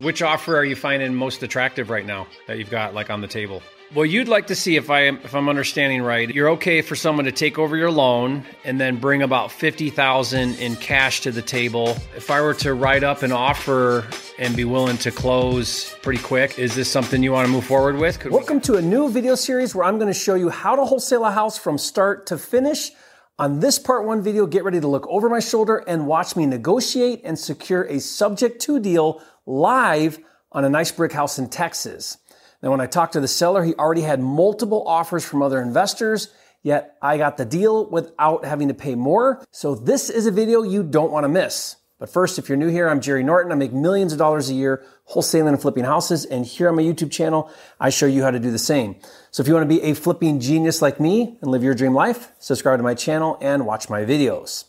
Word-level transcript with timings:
Which 0.00 0.22
offer 0.22 0.56
are 0.56 0.64
you 0.64 0.76
finding 0.76 1.12
most 1.12 1.42
attractive 1.42 1.90
right 1.90 2.06
now 2.06 2.28
that 2.46 2.56
you've 2.56 2.70
got 2.70 2.94
like 2.94 3.10
on 3.10 3.20
the 3.20 3.26
table? 3.26 3.64
Well, 3.92 4.06
you'd 4.06 4.28
like 4.28 4.46
to 4.46 4.54
see 4.54 4.76
if 4.76 4.90
I 4.90 5.00
am 5.06 5.16
if 5.24 5.34
I'm 5.34 5.48
understanding 5.48 6.02
right, 6.02 6.32
you're 6.32 6.50
okay 6.50 6.82
for 6.82 6.94
someone 6.94 7.24
to 7.24 7.32
take 7.32 7.58
over 7.58 7.76
your 7.76 7.90
loan 7.90 8.44
and 8.64 8.80
then 8.80 8.98
bring 8.98 9.22
about 9.22 9.50
50,000 9.50 10.54
in 10.60 10.76
cash 10.76 11.22
to 11.22 11.32
the 11.32 11.42
table. 11.42 11.96
If 12.16 12.30
I 12.30 12.40
were 12.40 12.54
to 12.54 12.74
write 12.74 13.02
up 13.02 13.24
an 13.24 13.32
offer 13.32 14.06
and 14.38 14.54
be 14.54 14.64
willing 14.64 14.98
to 14.98 15.10
close 15.10 15.92
pretty 16.00 16.22
quick, 16.22 16.60
is 16.60 16.76
this 16.76 16.88
something 16.88 17.20
you 17.20 17.32
want 17.32 17.48
to 17.48 17.52
move 17.52 17.64
forward 17.64 17.96
with? 17.96 18.20
Could 18.20 18.30
Welcome 18.30 18.58
we- 18.58 18.62
to 18.62 18.76
a 18.76 18.82
new 18.82 19.10
video 19.10 19.34
series 19.34 19.74
where 19.74 19.84
I'm 19.84 19.98
going 19.98 20.12
to 20.12 20.20
show 20.20 20.36
you 20.36 20.48
how 20.48 20.76
to 20.76 20.84
wholesale 20.84 21.24
a 21.24 21.32
house 21.32 21.58
from 21.58 21.76
start 21.76 22.24
to 22.28 22.38
finish. 22.38 22.92
On 23.40 23.58
this 23.58 23.80
part 23.80 24.04
one 24.04 24.22
video, 24.22 24.46
get 24.46 24.62
ready 24.62 24.80
to 24.80 24.86
look 24.86 25.08
over 25.08 25.28
my 25.28 25.40
shoulder 25.40 25.78
and 25.88 26.06
watch 26.06 26.36
me 26.36 26.46
negotiate 26.46 27.22
and 27.24 27.36
secure 27.36 27.82
a 27.84 27.98
subject 27.98 28.62
to 28.62 28.78
deal 28.78 29.22
live 29.48 30.18
on 30.52 30.64
a 30.64 30.68
nice 30.68 30.92
brick 30.92 31.12
house 31.12 31.38
in 31.38 31.48
Texas. 31.48 32.18
Now, 32.62 32.70
when 32.70 32.80
I 32.80 32.86
talked 32.86 33.14
to 33.14 33.20
the 33.20 33.28
seller, 33.28 33.64
he 33.64 33.74
already 33.74 34.02
had 34.02 34.20
multiple 34.20 34.86
offers 34.86 35.24
from 35.24 35.42
other 35.42 35.60
investors, 35.60 36.28
yet 36.62 36.96
I 37.00 37.18
got 37.18 37.36
the 37.36 37.44
deal 37.44 37.88
without 37.88 38.44
having 38.44 38.68
to 38.68 38.74
pay 38.74 38.94
more. 38.94 39.44
So 39.50 39.74
this 39.74 40.10
is 40.10 40.26
a 40.26 40.30
video 40.30 40.62
you 40.62 40.82
don't 40.82 41.12
want 41.12 41.24
to 41.24 41.28
miss. 41.28 41.76
But 41.98 42.10
first, 42.10 42.38
if 42.38 42.48
you're 42.48 42.58
new 42.58 42.68
here, 42.68 42.88
I'm 42.88 43.00
Jerry 43.00 43.24
Norton. 43.24 43.50
I 43.50 43.56
make 43.56 43.72
millions 43.72 44.12
of 44.12 44.18
dollars 44.18 44.50
a 44.50 44.54
year 44.54 44.84
wholesaling 45.10 45.48
and 45.48 45.60
flipping 45.60 45.84
houses. 45.84 46.24
And 46.24 46.46
here 46.46 46.68
on 46.68 46.76
my 46.76 46.82
YouTube 46.82 47.10
channel, 47.10 47.50
I 47.80 47.90
show 47.90 48.06
you 48.06 48.22
how 48.22 48.30
to 48.30 48.38
do 48.38 48.52
the 48.52 48.58
same. 48.58 48.96
So 49.32 49.40
if 49.40 49.48
you 49.48 49.54
want 49.54 49.68
to 49.68 49.74
be 49.74 49.82
a 49.82 49.94
flipping 49.94 50.38
genius 50.38 50.80
like 50.80 51.00
me 51.00 51.38
and 51.40 51.50
live 51.50 51.64
your 51.64 51.74
dream 51.74 51.94
life, 51.94 52.30
subscribe 52.38 52.78
to 52.78 52.84
my 52.84 52.94
channel 52.94 53.36
and 53.40 53.66
watch 53.66 53.90
my 53.90 54.04
videos. 54.04 54.64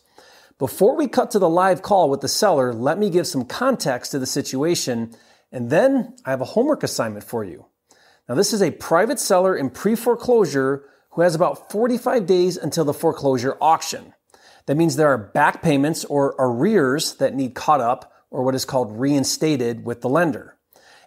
Before 0.60 0.98
we 0.98 1.08
cut 1.08 1.32
to 1.32 1.40
the 1.40 1.50
live 1.50 1.82
call 1.82 2.10
with 2.10 2.20
the 2.20 2.28
seller, 2.28 2.74
let 2.74 3.00
me 3.00 3.10
give 3.10 3.26
some 3.26 3.46
context 3.46 4.12
to 4.12 4.20
the 4.20 4.26
situation. 4.26 5.16
And 5.54 5.70
then 5.70 6.18
I 6.26 6.32
have 6.32 6.42
a 6.42 6.46
homework 6.46 6.84
assignment 6.84 7.24
for 7.24 7.46
you. 7.46 7.66
Now, 8.28 8.36
this 8.36 8.52
is 8.52 8.62
a 8.62 8.72
private 8.72 9.20
seller 9.20 9.56
in 9.56 9.70
pre 9.70 9.96
foreclosure 9.96 10.84
who 11.12 11.22
has 11.22 11.34
about 11.34 11.72
45 11.72 12.26
days 12.26 12.58
until 12.58 12.84
the 12.84 12.94
foreclosure 12.94 13.58
auction. 13.62 14.14
That 14.66 14.76
means 14.76 14.98
there 14.98 15.08
are 15.08 15.18
back 15.18 15.62
payments 15.62 16.04
or 16.04 16.36
arrears 16.38 17.16
that 17.16 17.34
need 17.34 17.56
caught 17.56 17.80
up 17.80 18.14
or 18.30 18.44
what 18.44 18.54
is 18.54 18.66
called 18.66 19.00
reinstated 19.00 19.86
with 19.86 20.02
the 20.02 20.10
lender. 20.10 20.58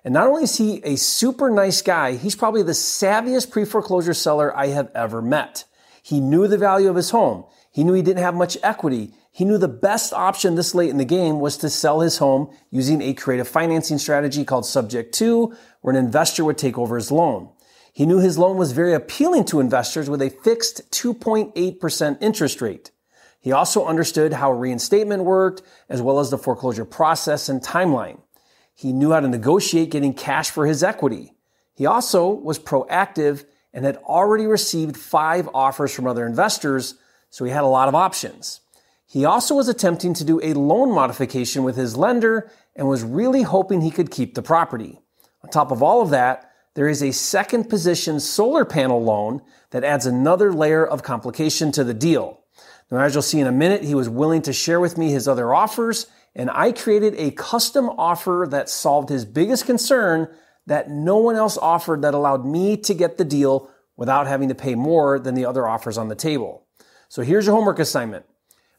And 0.03 0.15
not 0.15 0.29
only 0.29 0.45
is 0.45 0.57
he 0.57 0.81
a 0.83 0.97
super 0.97 1.51
nice 1.51 1.83
guy, 1.83 2.15
he's 2.15 2.35
probably 2.35 2.63
the 2.63 2.73
savviest 2.73 3.51
pre 3.51 3.67
foreclosure 3.67 4.15
seller 4.15 4.57
I 4.57 4.69
have 4.69 4.91
ever 4.95 5.21
met. 5.21 5.65
He 6.03 6.21
knew 6.21 6.49
the 6.49 6.59
value 6.59 6.89
of 6.89 6.97
his 6.97 7.11
home. 7.11 7.45
He 7.71 7.85
knew 7.85 7.93
he 7.93 8.03
didn't 8.03 8.23
have 8.23 8.35
much 8.35 8.57
equity. 8.63 9.13
He 9.35 9.47
knew 9.47 9.57
the 9.57 9.67
best 9.67 10.13
option 10.13 10.55
this 10.55 10.75
late 10.75 10.91
in 10.91 10.99
the 10.99 11.07
game 11.07 11.41
was 11.41 11.57
to 11.59 11.71
sell 11.71 12.01
his 12.01 12.19
home 12.19 12.55
using 12.71 13.01
a 13.01 13.15
creative 13.15 13.49
financing 13.49 13.97
strategy 13.97 14.45
called 14.45 14.67
Subject 14.67 15.15
To, 15.15 15.57
where 15.81 15.97
an 15.97 16.05
investor 16.05 16.45
would 16.45 16.59
take 16.59 16.77
over 16.77 16.97
his 16.97 17.11
loan. 17.11 17.49
He 17.95 18.05
knew 18.05 18.19
his 18.19 18.37
loan 18.37 18.59
was 18.59 18.73
very 18.73 18.93
appealing 18.93 19.47
to 19.47 19.61
investors 19.61 20.11
with 20.11 20.21
a 20.21 20.29
fixed 20.29 20.91
2.8% 20.91 22.19
interest 22.21 22.61
rate. 22.61 22.91
He 23.41 23.53
also 23.53 23.87
understood 23.87 24.35
how 24.35 24.53
reinstatement 24.53 25.25
worked, 25.25 25.63
as 25.89 26.03
well 26.03 26.21
as 26.21 26.31
the 26.31 26.39
foreclosure 26.39 26.85
process 26.85 27.49
and 27.49 27.63
timeline. 27.63 28.21
He 28.75 28.93
knew 28.93 29.13
how 29.13 29.21
to 29.21 29.29
negotiate 29.29 29.91
getting 29.91 30.13
cash 30.13 30.51
for 30.51 30.67
his 30.67 30.83
equity. 30.83 31.33
He 31.75 31.87
also 31.87 32.29
was 32.29 32.59
proactive 32.59 33.45
and 33.73 33.87
had 33.87 33.97
already 33.97 34.47
received 34.47 34.97
five 34.97 35.49
offers 35.55 35.95
from 35.95 36.07
other 36.07 36.27
investors, 36.27 36.97
so 37.31 37.47
he 37.47 37.51
had 37.51 37.65
a 37.65 37.67
lot 37.67 37.89
of 37.89 37.95
options. 37.95 38.61
He 39.13 39.27
also 39.27 39.55
was 39.55 39.69
attempting 39.69 40.15
to 40.15 40.25
do 40.25 40.41
a 40.43 40.55
loan 40.55 40.91
modification 40.91 41.65
with 41.65 41.77
his 41.77 41.99
lender 41.99 42.51
and 42.75 42.89
was 42.89 43.03
really 43.03 43.43
hoping 43.43 43.83
he 43.83 43.91
could 43.91 44.11
keep 44.11 44.35
the 44.35 44.41
property. 44.41 45.03
On 45.45 45.51
top 45.51 45.71
of 45.71 45.83
all 45.83 46.01
of 46.01 46.09
that, 46.09 46.51
there 46.73 46.89
is 46.89 47.03
a 47.03 47.13
second 47.13 47.69
position 47.69 48.21
solar 48.21 48.65
panel 48.65 49.05
loan 49.05 49.43
that 49.69 49.85
adds 49.85 50.07
another 50.07 50.51
layer 50.51 50.87
of 50.87 51.03
complication 51.03 51.73
to 51.73 51.85
the 51.85 51.93
deal. 51.93 52.41
Now, 52.91 53.01
as 53.01 53.13
you'll 53.15 53.21
see 53.21 53.39
in 53.39 53.47
a 53.47 53.53
minute, 53.53 53.85
he 53.85 53.95
was 53.95 54.09
willing 54.09 54.41
to 54.43 54.53
share 54.55 54.81
with 54.81 54.97
me 54.97 55.11
his 55.11 55.29
other 55.29 55.53
offers, 55.53 56.07
and 56.35 56.51
I 56.51 56.73
created 56.73 57.15
a 57.19 57.33
custom 57.33 57.91
offer 57.91 58.47
that 58.49 58.71
solved 58.71 59.11
his 59.11 59.27
biggest 59.27 59.67
concern 59.67 60.27
that 60.65 60.89
no 60.89 61.19
one 61.19 61.37
else 61.37 61.59
offered 61.59 62.01
that 62.01 62.15
allowed 62.15 62.47
me 62.47 62.79
to 62.79 62.95
get 62.95 63.19
the 63.19 63.27
deal 63.27 63.69
without 63.95 64.27
having 64.27 64.49
to 64.49 64.55
pay 64.55 64.75
more 64.75 65.19
than 65.19 65.35
the 65.35 65.45
other 65.45 65.69
offers 65.69 65.99
on 65.99 66.09
the 66.09 66.15
table. 66.15 66.67
So 67.11 67.21
here's 67.21 67.45
your 67.45 67.55
homework 67.55 67.79
assignment. 67.79 68.25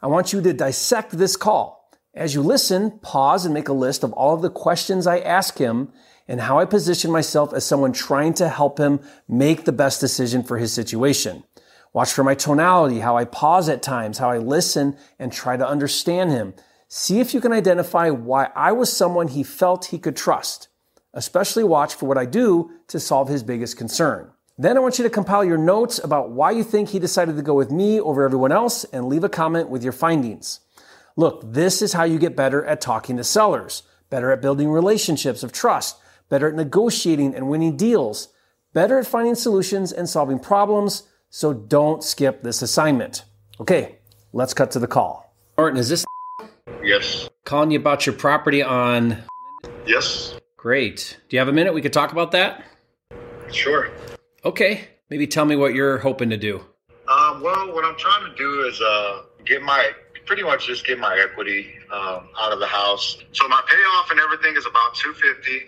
I 0.04 0.08
want 0.08 0.34
you 0.34 0.42
to 0.42 0.52
dissect 0.52 1.18
this 1.18 1.38
call. 1.38 1.90
As 2.14 2.36
you 2.36 2.42
listen, 2.42 3.00
pause 3.00 3.46
and 3.46 3.54
make 3.54 3.70
a 3.70 3.74
list 3.74 4.04
of 4.04 4.12
all 4.12 4.36
of 4.36 4.42
the 4.42 4.50
questions 4.50 5.08
I 5.08 5.20
ask 5.20 5.58
him 5.58 5.94
and 6.28 6.42
how 6.42 6.60
I 6.60 6.66
position 6.66 7.10
myself 7.10 7.54
as 7.54 7.66
someone 7.66 7.94
trying 7.94 8.34
to 8.34 8.50
help 8.50 8.78
him 8.78 9.00
make 9.30 9.64
the 9.64 9.72
best 9.72 10.02
decision 10.02 10.44
for 10.44 10.58
his 10.58 10.74
situation. 10.74 11.46
Watch 11.94 12.12
for 12.12 12.22
my 12.22 12.36
tonality, 12.36 13.00
how 13.00 13.16
I 13.16 13.24
pause 13.24 13.70
at 13.70 13.82
times, 13.82 14.18
how 14.18 14.30
I 14.30 14.40
listen 14.40 14.98
and 15.20 15.32
try 15.32 15.56
to 15.56 15.66
understand 15.66 16.32
him. 16.32 16.54
See 16.90 17.22
if 17.22 17.34
you 17.34 17.40
can 17.40 17.54
identify 17.54 18.10
why 18.10 18.50
I 18.58 18.74
was 18.74 18.92
someone 18.92 19.30
he 19.30 19.42
felt 19.42 19.86
he 19.86 20.00
could 20.00 20.18
trust. 20.18 20.68
Especially 21.14 21.64
watch 21.64 21.96
for 21.96 22.08
what 22.08 22.18
I 22.18 22.26
do 22.26 22.72
to 22.90 23.00
solve 23.00 23.30
his 23.30 23.42
biggest 23.42 23.78
concern. 23.78 24.32
Then 24.58 24.78
I 24.78 24.82
want 24.82 25.00
you 25.00 25.04
to 25.04 25.10
compile 25.10 25.44
your 25.44 25.58
notes 25.58 26.00
about 26.04 26.30
why 26.30 26.52
you 26.52 26.64
think 26.64 26.90
he 26.90 27.00
decided 27.00 27.36
to 27.38 27.42
go 27.42 27.56
with 27.56 27.72
me 27.72 28.00
over 28.00 28.24
everyone 28.24 28.52
else 28.52 28.84
and 28.86 29.08
leave 29.08 29.24
a 29.24 29.30
comment 29.30 29.70
with 29.70 29.84
your 29.84 29.94
findings. 29.94 30.60
Look, 31.16 31.42
this 31.44 31.82
is 31.82 31.94
how 31.94 32.04
you 32.04 32.20
get 32.20 32.36
better 32.36 32.64
at 32.66 32.80
talking 32.80 33.18
to 33.18 33.24
sellers, 33.24 33.84
better 34.12 34.32
at 34.32 34.42
building 34.42 34.70
relationships 34.70 35.42
of 35.42 35.52
trust, 35.52 35.98
better 36.30 36.48
at 36.50 36.56
negotiating 36.56 37.34
and 37.34 37.50
winning 37.50 37.78
deals, 37.78 38.28
better 38.74 39.00
at 39.00 39.08
finding 39.08 39.36
solutions 39.36 39.92
and 39.92 40.08
solving 40.08 40.38
problems. 40.38 41.04
So 41.32 41.54
don't 41.54 42.04
skip 42.04 42.44
this 42.44 42.62
assignment. 42.62 43.24
Okay, 43.60 43.98
let's 44.34 44.54
cut 44.54 44.70
to 44.72 44.80
the 44.80 44.88
call. 44.88 45.36
Martin, 45.58 45.80
is 45.80 45.90
this? 45.90 46.06
Yes. 46.84 47.28
Calling 47.44 47.72
you 47.72 47.80
about 47.80 48.06
your 48.06 48.14
property 48.14 48.62
on. 48.62 49.18
Yes. 49.88 50.36
Great. 50.58 51.18
Do 51.28 51.36
you 51.36 51.40
have 51.40 51.48
a 51.48 51.54
minute 51.54 51.74
we 51.74 51.82
could 51.82 51.94
talk 51.94 52.12
about 52.12 52.32
that? 52.32 52.64
Sure. 53.52 53.90
Okay, 54.46 54.82
maybe 55.10 55.26
tell 55.26 55.46
me 55.46 55.56
what 55.56 55.74
you're 55.74 55.98
hoping 56.00 56.30
to 56.30 56.38
do. 56.38 56.58
Um, 57.08 57.42
well, 57.42 57.74
what 57.74 57.86
I'm 57.86 57.98
trying 57.98 58.30
to 58.30 58.36
do 58.36 58.64
is 58.64 58.82
uh, 58.82 59.24
get 59.46 59.62
my 59.62 59.92
pretty 60.26 60.44
much 60.44 60.68
just 60.68 60.86
get 60.86 61.00
my 61.00 61.18
equity 61.18 61.74
um, 61.92 62.30
out 62.40 62.52
of 62.54 62.60
the 62.60 62.68
house. 62.68 63.18
So 63.32 63.48
my 63.48 63.62
payoff 63.68 64.12
and 64.12 64.20
everything 64.20 64.56
is 64.56 64.66
about 64.66 64.96
250. 64.96 65.66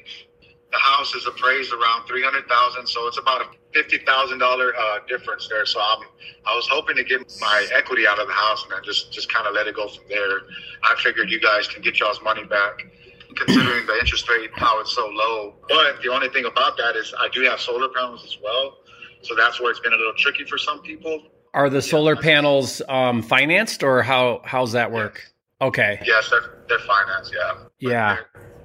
The 0.72 0.78
house 0.78 1.13
is 1.13 1.25
appraised 1.25 1.72
around 1.74 2.06
300,000, 2.08 2.88
so 2.88 3.08
it's 3.08 3.18
about 3.18 3.41
a 3.41 3.46
fifty 3.74 3.97
thousand 4.00 4.41
uh, 4.41 4.46
dollar 4.46 4.74
difference 5.07 5.47
there. 5.47 5.66
So 5.66 5.80
I'm 5.80 6.07
I 6.46 6.56
was 6.56 6.68
hoping 6.69 6.96
to 6.96 7.03
get 7.03 7.22
my 7.42 7.68
equity 7.74 8.07
out 8.07 8.19
of 8.19 8.28
the 8.28 8.34
house 8.34 8.63
and 8.63 8.72
then 8.72 8.80
just 8.84 9.12
just 9.12 9.31
kind 9.31 9.47
of 9.47 9.53
let 9.53 9.68
it 9.68 9.75
go 9.75 9.88
from 9.88 10.03
there. 10.09 10.40
I 10.84 10.96
figured 11.02 11.30
you 11.30 11.40
guys 11.40 11.68
can 11.68 11.81
get 11.81 12.00
y'all's 12.00 12.22
money 12.22 12.46
back 12.46 12.86
considering 13.35 13.85
the 13.85 13.97
interest 14.00 14.28
rate 14.29 14.50
how 14.53 14.79
it's 14.81 14.94
so 14.94 15.07
low. 15.07 15.56
But 15.68 16.01
the 16.01 16.12
only 16.12 16.29
thing 16.29 16.46
about 16.46 16.78
that 16.78 16.96
is 16.96 17.13
I 17.19 17.29
do 17.29 17.41
have 17.44 17.59
solar 17.59 17.90
panels 17.90 18.23
as 18.23 18.38
well, 18.41 18.78
so 19.22 19.35
that's 19.35 19.59
where 19.59 19.72
it's 19.72 19.79
been 19.79 19.94
a 19.94 19.97
little 19.97 20.13
tricky 20.18 20.46
for 20.46 20.57
some 20.57 20.81
people. 20.81 21.22
Are 21.53 21.69
the 21.69 21.81
solar 21.81 22.16
panels 22.16 22.81
um, 22.90 23.22
financed, 23.22 23.84
or 23.84 24.01
how 24.03 24.41
how's 24.44 24.74
that 24.74 24.91
work? 24.91 25.22
Okay. 25.62 26.01
Yes, 26.06 26.29
they're 26.29 26.63
they're 26.68 26.79
financed. 26.79 27.34
Yeah. 27.34 27.53
Yeah. 27.79 28.16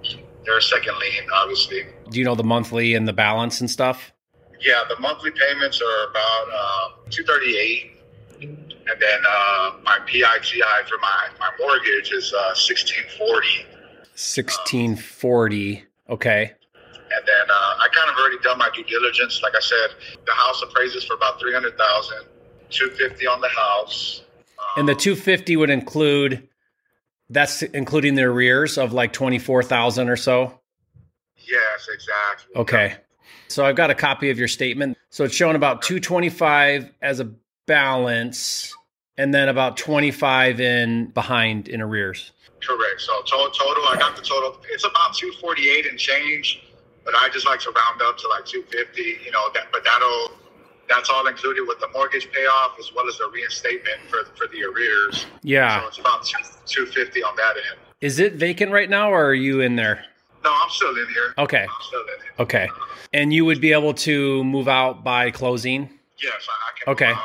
They're, 0.02 0.20
they're, 0.44 0.58
a 0.58 0.62
second 0.62 0.94
lien, 0.98 1.28
obviously. 1.32 1.84
Do 2.10 2.18
you 2.18 2.24
know 2.24 2.34
the 2.34 2.42
monthly 2.42 2.94
and 2.94 3.06
the 3.06 3.12
balance 3.12 3.60
and 3.60 3.70
stuff? 3.70 4.12
Yeah, 4.60 4.82
the 4.88 4.98
monthly 4.98 5.30
payments 5.30 5.80
are 5.80 6.10
about 6.10 6.46
uh, 6.52 6.88
two 7.10 7.24
thirty 7.24 7.56
eight. 7.56 7.92
And 8.42 9.00
then 9.00 9.20
uh, 9.28 9.72
my 9.84 9.98
PITI 10.06 10.62
for 10.88 10.98
my, 11.00 11.28
my 11.38 11.50
mortgage 11.60 12.10
is 12.12 12.32
uh, 12.32 12.54
sixteen 12.54 13.04
forty 13.16 13.66
1640. 14.20 15.84
Okay. 16.10 16.52
And 17.12 17.26
then 17.26 17.50
uh, 17.50 17.54
I 17.54 17.88
kind 17.92 18.10
of 18.10 18.16
already 18.16 18.38
done 18.42 18.58
my 18.58 18.68
due 18.74 18.84
diligence. 18.84 19.40
Like 19.42 19.54
I 19.56 19.60
said, 19.60 19.90
the 20.26 20.32
house 20.32 20.62
appraises 20.62 21.04
for 21.04 21.14
about 21.14 21.40
300,000, 21.40 22.18
250 22.68 23.26
on 23.26 23.40
the 23.40 23.48
house. 23.48 24.22
And 24.76 24.88
the 24.88 24.94
250 24.94 25.56
would 25.56 25.70
include 25.70 26.48
that's 27.30 27.62
including 27.62 28.14
the 28.14 28.22
arrears 28.22 28.76
of 28.76 28.92
like 28.92 29.12
24,000 29.12 30.08
or 30.08 30.16
so. 30.16 30.60
Yes, 31.36 31.88
exactly. 31.92 32.56
Okay. 32.56 32.96
So 33.48 33.64
I've 33.64 33.76
got 33.76 33.90
a 33.90 33.94
copy 33.94 34.30
of 34.30 34.38
your 34.38 34.48
statement. 34.48 34.98
So 35.08 35.24
it's 35.24 35.34
showing 35.34 35.56
about 35.56 35.82
225 35.82 36.92
as 37.00 37.20
a 37.20 37.32
balance 37.66 38.74
and 39.20 39.34
then 39.34 39.50
about 39.50 39.76
25 39.76 40.60
in 40.60 41.06
behind 41.08 41.68
in 41.68 41.82
arrears. 41.82 42.32
Correct. 42.62 43.00
So 43.00 43.12
total, 43.22 43.50
total, 43.50 43.84
I 43.88 43.96
got 43.98 44.16
the 44.16 44.22
total. 44.22 44.56
It's 44.70 44.84
about 44.84 45.14
248 45.14 45.86
and 45.86 45.98
change, 45.98 46.62
but 47.04 47.14
I 47.14 47.28
just 47.28 47.46
like 47.46 47.60
to 47.60 47.70
round 47.70 48.00
up 48.02 48.16
to 48.18 48.28
like 48.28 48.46
250. 48.46 49.02
You 49.24 49.30
know, 49.30 49.48
that, 49.54 49.66
but 49.72 49.84
that'll 49.84 50.32
that's 50.88 51.10
all 51.10 51.26
included 51.26 51.66
with 51.68 51.78
the 51.80 51.88
mortgage 51.88 52.30
payoff 52.32 52.76
as 52.78 52.92
well 52.94 53.06
as 53.08 53.18
the 53.18 53.30
reinstatement 53.32 54.00
for 54.08 54.24
for 54.36 54.46
the 54.52 54.64
arrears. 54.64 55.26
Yeah. 55.42 55.82
So 55.82 55.88
it's 55.88 55.98
about 55.98 56.24
250 56.66 57.22
on 57.22 57.36
that 57.36 57.56
end. 57.56 57.78
Is 58.00 58.18
it 58.18 58.34
vacant 58.34 58.72
right 58.72 58.88
now, 58.88 59.12
or 59.12 59.26
are 59.26 59.34
you 59.34 59.60
in 59.60 59.76
there? 59.76 60.04
No, 60.42 60.50
I'm 60.50 60.70
still 60.70 60.96
in 60.96 61.06
here. 61.08 61.34
Okay. 61.36 61.64
I'm 61.64 61.82
still 61.82 62.00
in 62.00 62.06
here. 62.06 62.32
Okay. 62.38 62.68
And 63.12 63.34
you 63.34 63.44
would 63.44 63.60
be 63.60 63.72
able 63.72 63.92
to 63.92 64.42
move 64.44 64.68
out 64.68 65.04
by 65.04 65.30
closing? 65.30 65.90
Yes, 66.22 66.48
I, 66.48 66.52
I 66.52 66.78
can. 66.78 66.92
Okay. 66.92 67.20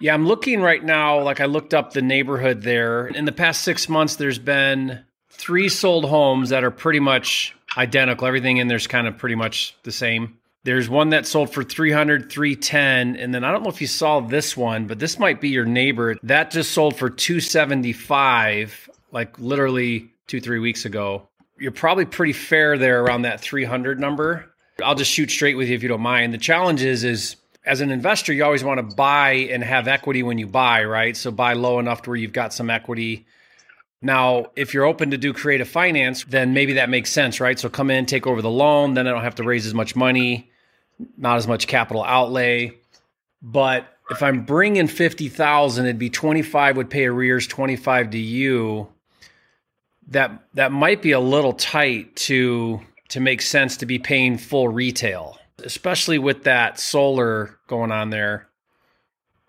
Yeah, 0.00 0.14
I'm 0.14 0.26
looking 0.26 0.62
right 0.62 0.82
now. 0.82 1.22
Like 1.22 1.40
I 1.40 1.44
looked 1.44 1.74
up 1.74 1.92
the 1.92 2.00
neighborhood 2.00 2.62
there. 2.62 3.06
In 3.06 3.26
the 3.26 3.32
past 3.32 3.62
six 3.62 3.86
months, 3.86 4.16
there's 4.16 4.38
been 4.38 5.04
three 5.28 5.68
sold 5.68 6.06
homes 6.06 6.48
that 6.48 6.64
are 6.64 6.70
pretty 6.70 7.00
much 7.00 7.54
identical. 7.76 8.26
Everything 8.26 8.56
in 8.56 8.66
there's 8.66 8.86
kind 8.86 9.06
of 9.06 9.18
pretty 9.18 9.34
much 9.34 9.76
the 9.82 9.92
same. 9.92 10.38
There's 10.64 10.88
one 10.88 11.10
that 11.10 11.26
sold 11.26 11.52
for 11.52 11.62
300, 11.62 12.30
310, 12.30 13.16
and 13.16 13.34
then 13.34 13.44
I 13.44 13.52
don't 13.52 13.62
know 13.62 13.70
if 13.70 13.80
you 13.80 13.86
saw 13.86 14.20
this 14.20 14.56
one, 14.56 14.86
but 14.86 14.98
this 14.98 15.18
might 15.18 15.40
be 15.40 15.48
your 15.48 15.64
neighbor. 15.64 16.16
That 16.22 16.50
just 16.50 16.72
sold 16.72 16.96
for 16.96 17.08
275, 17.08 18.90
like 19.10 19.38
literally 19.38 20.10
two, 20.26 20.40
three 20.40 20.58
weeks 20.58 20.84
ago. 20.84 21.28
You're 21.58 21.72
probably 21.72 22.04
pretty 22.04 22.34
fair 22.34 22.76
there 22.76 23.02
around 23.02 23.22
that 23.22 23.40
300 23.40 23.98
number. 23.98 24.50
I'll 24.82 24.94
just 24.94 25.10
shoot 25.10 25.30
straight 25.30 25.56
with 25.56 25.68
you 25.68 25.74
if 25.74 25.82
you 25.82 25.88
don't 25.88 26.00
mind. 26.00 26.32
The 26.34 26.38
challenge 26.38 26.82
is, 26.82 27.04
is 27.04 27.36
as 27.64 27.80
an 27.80 27.90
investor, 27.90 28.32
you 28.32 28.44
always 28.44 28.64
want 28.64 28.78
to 28.78 28.96
buy 28.96 29.32
and 29.32 29.62
have 29.62 29.86
equity 29.86 30.22
when 30.22 30.38
you 30.38 30.46
buy, 30.46 30.84
right? 30.84 31.16
So 31.16 31.30
buy 31.30 31.52
low 31.52 31.78
enough 31.78 32.02
to 32.02 32.10
where 32.10 32.16
you've 32.16 32.32
got 32.32 32.52
some 32.54 32.70
equity. 32.70 33.26
Now, 34.02 34.46
if 34.56 34.72
you're 34.72 34.86
open 34.86 35.10
to 35.10 35.18
do 35.18 35.32
creative 35.34 35.68
finance, 35.68 36.24
then 36.24 36.54
maybe 36.54 36.74
that 36.74 36.88
makes 36.88 37.12
sense, 37.12 37.38
right? 37.38 37.58
So 37.58 37.68
come 37.68 37.90
in, 37.90 38.06
take 38.06 38.26
over 38.26 38.40
the 38.40 38.50
loan, 38.50 38.94
then 38.94 39.06
I 39.06 39.10
don't 39.10 39.22
have 39.22 39.34
to 39.36 39.44
raise 39.44 39.66
as 39.66 39.74
much 39.74 39.94
money, 39.94 40.50
not 41.18 41.36
as 41.36 41.46
much 41.46 41.66
capital 41.66 42.02
outlay. 42.02 42.78
But 43.42 43.86
if 44.10 44.22
I'm 44.22 44.44
bringing 44.44 44.86
50,000, 44.86 45.84
it'd 45.84 45.98
be 45.98 46.10
25 46.10 46.76
would 46.78 46.90
pay 46.90 47.06
arrears, 47.06 47.46
25 47.46 48.10
to 48.10 48.18
you. 48.18 48.88
That 50.08 50.42
that 50.54 50.72
might 50.72 51.02
be 51.02 51.12
a 51.12 51.20
little 51.20 51.52
tight 51.52 52.16
to 52.16 52.80
to 53.10 53.20
make 53.20 53.42
sense 53.42 53.76
to 53.76 53.86
be 53.86 53.98
paying 53.98 54.38
full 54.38 54.66
retail, 54.66 55.38
especially 55.60 56.18
with 56.18 56.44
that 56.44 56.78
solar 56.80 57.58
going 57.66 57.92
on 57.92 58.10
there. 58.10 58.48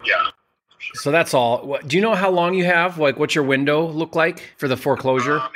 Yeah. 0.06 0.30
So 0.96 1.12
that's 1.12 1.34
all. 1.34 1.78
Do 1.86 1.96
you 1.96 2.02
know 2.02 2.16
how 2.16 2.30
long 2.32 2.54
you 2.54 2.66
have? 2.66 2.98
Like, 2.98 3.18
what's 3.20 3.36
your 3.36 3.44
window 3.44 3.88
look 3.88 4.16
like 4.16 4.54
for 4.58 4.68
the 4.68 4.76
foreclosure? 4.78 5.38
Mean, 5.38 5.50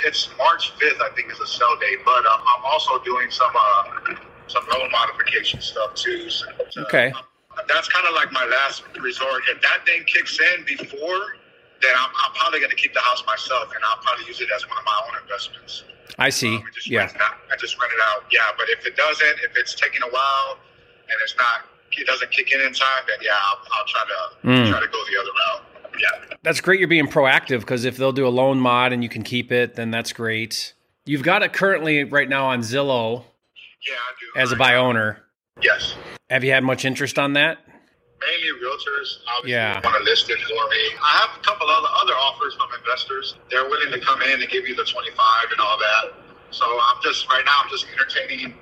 it's 0.00 0.30
March 0.38 0.72
5th, 0.78 1.00
I 1.00 1.10
think, 1.14 1.30
is 1.30 1.38
the 1.38 1.46
sell 1.46 1.76
date, 1.78 1.98
but 2.04 2.24
um, 2.26 2.40
I'm 2.56 2.64
also 2.64 2.98
doing 3.04 3.30
some 3.30 3.50
uh, 3.54 4.14
some 4.46 4.64
loan 4.72 4.90
modification 4.90 5.60
stuff 5.60 5.94
too. 5.94 6.30
So, 6.30 6.46
so, 6.70 6.82
Okay. 6.82 7.10
um, 7.12 7.22
that's 7.68 7.88
kind 7.88 8.06
of 8.06 8.14
like 8.14 8.32
my 8.32 8.44
last 8.46 8.82
resort. 9.00 9.42
If 9.50 9.60
that 9.62 9.84
thing 9.84 10.04
kicks 10.04 10.38
in 10.40 10.64
before, 10.64 11.36
then 11.82 11.92
I'm, 11.96 12.10
I'm 12.24 12.32
probably 12.34 12.60
going 12.60 12.70
to 12.70 12.76
keep 12.76 12.92
the 12.94 13.00
house 13.00 13.22
myself, 13.26 13.70
and 13.74 13.82
I'll 13.84 14.02
probably 14.02 14.26
use 14.26 14.40
it 14.40 14.48
as 14.54 14.68
one 14.68 14.78
of 14.78 14.84
my 14.84 14.96
own 15.08 15.22
investments. 15.22 15.84
I 16.18 16.28
see. 16.30 16.56
Um, 16.56 16.64
just 16.74 16.88
Yeah. 16.90 17.08
I 17.50 17.56
just 17.56 17.80
rent 17.80 17.92
it 17.92 18.00
out. 18.12 18.24
Yeah, 18.30 18.40
but 18.58 18.68
if 18.68 18.84
it 18.86 18.96
doesn't, 18.96 19.36
if 19.44 19.56
it's 19.56 19.74
taking 19.74 20.02
a 20.02 20.08
while 20.10 20.58
and 21.08 21.16
it's 21.22 21.34
not, 21.38 21.64
it 21.92 22.06
doesn't 22.06 22.30
kick 22.30 22.52
in 22.52 22.60
in 22.60 22.72
time, 22.72 23.02
then 23.06 23.16
yeah, 23.22 23.32
I'll, 23.34 23.58
I'll 23.72 23.86
try 23.86 24.02
to 24.04 24.46
Mm. 24.46 24.70
try 24.70 24.80
to 24.80 24.86
go 24.88 24.98
the 25.10 25.20
other 25.20 25.30
route. 25.30 26.00
Yeah. 26.00 26.36
That's 26.42 26.60
great. 26.60 26.78
You're 26.78 26.88
being 26.88 27.06
proactive 27.08 27.60
because 27.60 27.84
if 27.84 27.96
they'll 27.96 28.12
do 28.12 28.26
a 28.26 28.30
loan 28.30 28.58
mod 28.60 28.92
and 28.92 29.02
you 29.02 29.08
can 29.08 29.22
keep 29.22 29.50
it, 29.52 29.74
then 29.74 29.90
that's 29.90 30.12
great. 30.12 30.72
You've 31.04 31.22
got 31.22 31.42
it 31.42 31.52
currently 31.52 32.04
right 32.04 32.28
now 32.28 32.46
on 32.46 32.60
Zillow 32.60 33.24
Yeah, 33.88 33.94
I 33.94 34.12
do. 34.34 34.40
as 34.40 34.52
a 34.52 34.56
buy 34.56 34.76
owner. 34.76 35.22
Yes. 35.62 35.94
Have 36.30 36.44
you 36.44 36.52
had 36.52 36.62
much 36.64 36.84
interest 36.84 37.18
on 37.18 37.32
that? 37.34 37.58
Mainly 38.20 38.60
realtors, 38.60 39.18
obviously, 39.36 39.52
Yeah. 39.52 39.80
want 39.82 39.96
to 39.96 40.02
list 40.02 40.28
it 40.30 40.38
for 40.42 40.68
me. 40.68 40.82
I 41.02 41.18
have 41.24 41.30
a 41.38 41.42
couple 41.42 41.68
other 41.68 41.88
other 42.02 42.14
offers 42.14 42.54
from 42.54 42.68
investors. 42.78 43.34
They're 43.50 43.64
willing 43.68 43.90
to 43.92 44.00
come 44.00 44.20
in 44.22 44.40
and 44.42 44.50
give 44.50 44.68
you 44.68 44.74
the 44.74 44.84
25 44.84 45.50
and 45.52 45.60
all 45.60 45.78
that. 45.78 46.12
So 46.50 46.64
I'm 46.66 47.02
just 47.02 47.28
right 47.30 47.44
now. 47.44 47.60
I'm 47.64 47.70
just 47.70 47.86
entertaining 47.92 48.54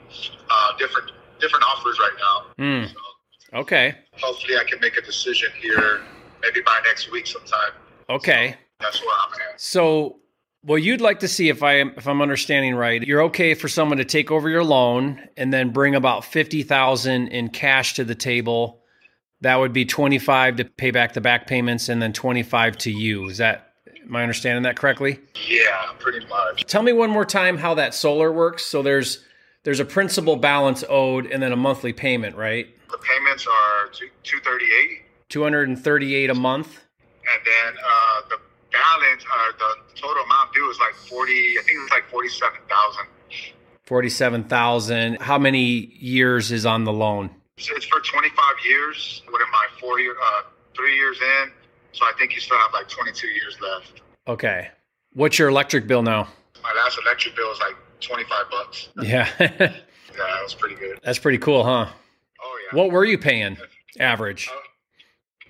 uh, 0.51 0.77
different 0.79 1.11
different 1.41 1.65
offers 1.67 1.99
right 1.99 2.13
now. 2.19 2.47
Hmm. 2.59 2.87
So 2.93 3.59
Okay. 3.61 3.95
hopefully, 4.21 4.59
I 4.59 4.65
can 4.65 4.79
make 4.81 4.97
a 4.97 5.03
decision 5.03 5.51
here 5.61 6.03
maybe 6.43 6.61
by 6.61 6.79
next 6.85 7.11
week 7.11 7.27
sometime. 7.27 7.73
Okay. 8.11 8.57
That's 8.81 9.01
where 9.01 9.17
I'm 9.27 9.33
at. 9.33 9.61
So, 9.61 10.21
what 10.63 10.83
you'd 10.83 11.01
like 11.01 11.21
to 11.21 11.29
see, 11.29 11.49
if 11.49 11.63
I 11.63 11.75
am, 11.79 11.95
if 11.97 12.07
I'm 12.07 12.21
understanding 12.23 12.75
right, 12.75 13.03
you're 13.03 13.23
okay 13.23 13.55
for 13.55 13.67
someone 13.69 13.99
to 13.99 14.05
take 14.05 14.31
over 14.31 14.49
your 14.49 14.63
loan 14.65 15.27
and 15.37 15.53
then 15.53 15.71
bring 15.71 15.95
about 15.95 16.25
fifty 16.25 16.63
thousand 16.63 17.29
in 17.29 17.49
cash 17.49 17.95
to 17.95 18.05
the 18.05 18.15
table. 18.15 18.83
That 19.41 19.57
would 19.57 19.73
be 19.73 19.85
twenty 19.85 20.19
five 20.19 20.57
to 20.57 20.65
pay 20.65 20.91
back 20.91 21.13
the 21.15 21.21
back 21.21 21.47
payments, 21.47 21.89
and 21.89 22.03
then 22.03 22.13
twenty 22.13 22.43
five 22.43 22.77
to 22.79 22.91
you. 22.91 23.29
Is 23.29 23.39
that 23.39 23.73
am 24.05 24.17
I 24.17 24.23
understanding 24.23 24.63
that 24.65 24.77
correctly? 24.77 25.21
Yeah, 25.49 25.93
pretty 25.99 26.27
much. 26.27 26.67
Tell 26.67 26.83
me 26.83 26.93
one 26.93 27.11
more 27.11 27.25
time 27.25 27.57
how 27.59 27.75
that 27.75 27.95
solar 27.95 28.33
works. 28.33 28.65
So 28.65 28.83
there's 28.83 29.25
there's 29.63 29.81
a 29.81 29.85
principal 29.85 30.37
balance 30.37 30.83
owed 30.89 31.27
and 31.27 31.43
then 31.43 31.53
a 31.53 31.57
monthly 31.57 31.93
payment, 31.93 32.37
right? 32.37 32.67
The 32.91 32.99
payments 32.99 33.47
are 33.47 33.89
two 33.93 34.09
two 34.25 34.41
thirty 34.41 34.65
eight, 34.83 35.03
Two 35.29 35.43
hundred 35.45 35.69
and 35.69 35.79
thirty 35.79 36.15
eight 36.15 36.31
a 36.31 36.35
month. 36.35 36.81
and 36.99 37.47
then 37.47 37.75
uh, 37.85 38.21
the 38.31 38.37
balance, 38.73 39.25
uh, 39.25 39.53
the 39.59 40.01
total 40.01 40.25
amount 40.25 40.53
due 40.53 40.69
is 40.71 40.79
like 40.81 40.95
forty. 40.95 41.57
I 41.59 41.63
think 41.63 41.79
it's 41.83 41.93
like 41.93 42.09
forty 42.11 42.29
seven 42.29 42.59
thousand. 42.69 43.05
Forty 43.85 44.09
seven 44.09 44.45
thousand. 44.45 45.21
How 45.21 45.39
many 45.39 45.95
years 46.01 46.51
is 46.51 46.67
on 46.67 46.83
the 46.85 46.93
loan? 46.93 47.31
So 47.59 47.75
it's 47.75 47.87
for 47.87 48.01
25 48.01 48.35
years. 48.65 49.23
What 49.29 49.43
am 49.43 49.49
I, 49.53 49.81
four 49.81 50.01
year, 50.01 50.15
uh, 50.21 50.43
three 50.77 50.97
years 50.97 51.19
in? 51.21 51.53
So 51.93 52.05
I 52.05 52.13
think 52.19 52.35
you 52.35 52.41
still 52.41 52.59
have 52.59 52.73
like 52.73 52.89
22 52.89 53.27
years 53.29 53.57
left. 53.61 54.01
Okay. 54.27 54.69
What's 55.15 55.39
your 55.39 55.49
electric 55.49 55.87
bill 55.87 56.03
now? 56.03 56.29
My 56.63 56.73
last 56.75 56.99
electric 57.05 57.35
bill 57.35 57.49
was 57.49 57.59
like 57.61 57.75
25 58.01 58.45
bucks. 58.51 58.89
Yeah. 59.03 59.73
Yeah, 60.19 60.25
that 60.35 60.43
was 60.43 60.55
pretty 60.55 60.75
good. 60.75 60.99
That's 61.05 61.21
pretty 61.21 61.39
cool, 61.39 61.63
huh? 61.63 61.87
Oh 62.43 62.59
yeah. 62.65 62.77
What 62.77 62.91
were 62.91 63.05
you 63.05 63.19
paying 63.19 63.57
average? 64.01 64.49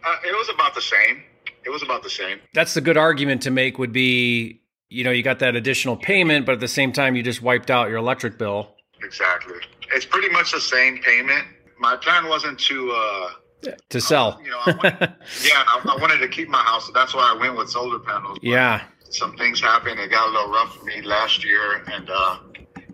Uh, 0.05 0.17
it 0.27 0.33
was 0.33 0.51
about 0.53 0.75
the 0.75 0.83
same. 0.83 1.23
It 1.65 1.71
was 1.71 1.83
about 1.83 2.03
the 2.03 2.11
same. 2.11 2.39
That's 2.53 2.75
the 2.75 2.83
good 2.83 2.99
argument 2.99 3.43
to 3.43 3.51
make 3.51 3.79
would 3.79 3.93
be, 3.93 4.61
you 4.91 5.05
know, 5.05 5.11
you 5.11 5.23
got 5.23 5.39
that 5.39 5.57
additional 5.57 5.97
payment, 5.97 6.45
but 6.45 6.53
at 6.53 6.61
the 6.61 6.69
same 6.69 6.93
time 6.93 7.17
you 7.17 7.23
just 7.23 7.41
wiped 7.41 7.71
out 7.71 7.89
your 7.89 7.97
electric 7.97 8.37
bill. 8.37 8.75
Exactly. 9.03 9.57
It's 9.95 10.05
pretty 10.05 10.29
much 10.29 10.53
the 10.53 10.61
same 10.61 10.99
payment. 10.99 11.47
My 11.79 11.97
plan 11.97 12.29
wasn't 12.29 12.59
to, 12.61 12.91
uh, 12.91 13.71
To 13.91 14.01
sell. 14.01 14.41
you 14.45 14.51
know, 14.51 14.59
I 14.67 14.71
wanted, 14.73 15.01
yeah, 15.45 15.63
I, 15.67 15.83
I 15.97 16.01
wanted 16.01 16.19
to 16.19 16.29
keep 16.29 16.49
my 16.49 16.63
house. 16.63 16.87
So 16.87 16.93
that's 16.93 17.15
why 17.15 17.33
I 17.35 17.39
went 17.41 17.57
with 17.57 17.69
solar 17.71 17.99
panels. 17.99 18.39
Yeah. 18.43 18.83
Some 19.11 19.37
things 19.37 19.61
happened. 19.61 19.99
It 20.01 20.11
got 20.11 20.29
a 20.29 20.31
little 20.31 20.51
rough 20.51 20.77
for 20.77 20.85
me 20.85 21.01
last 21.03 21.43
year, 21.45 21.83
and 21.91 22.11
uh, 22.11 22.39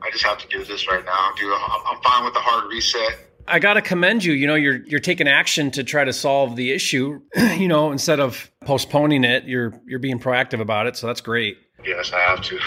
I 0.02 0.10
just 0.12 0.25
have 0.25 0.38
to 0.38 0.48
do 0.48 0.64
this 0.64 0.86
right 0.88 1.04
now. 1.04 1.31
Do 1.36 1.52
I'm, 1.52 1.81
I'm 1.96 2.02
fine 2.02 2.25
with 2.25 2.34
the 2.34 2.40
hard 2.40 2.70
reset. 2.70 3.19
I 3.48 3.58
got 3.58 3.74
to 3.74 3.82
commend 3.82 4.24
you. 4.24 4.32
You 4.32 4.46
know, 4.46 4.55
you're 4.55 4.76
you're 4.86 5.00
taking 5.00 5.29
action 5.29 5.70
to 5.72 5.82
try 5.84 6.05
to 6.05 6.12
solve 6.12 6.56
the 6.56 6.70
issue, 6.72 7.20
you 7.58 7.69
know, 7.69 7.91
instead 7.93 8.20
of 8.20 8.50
postponing 8.64 9.24
it, 9.24 9.44
you're 9.44 9.79
you're 9.86 9.98
being 9.98 10.19
proactive 10.20 10.60
about 10.60 10.86
it, 10.86 10.96
so 10.96 11.06
that's 11.08 11.20
great. 11.20 11.58
Yes, 11.84 12.12
I 12.14 12.20
have 12.20 12.41
to. 12.43 12.58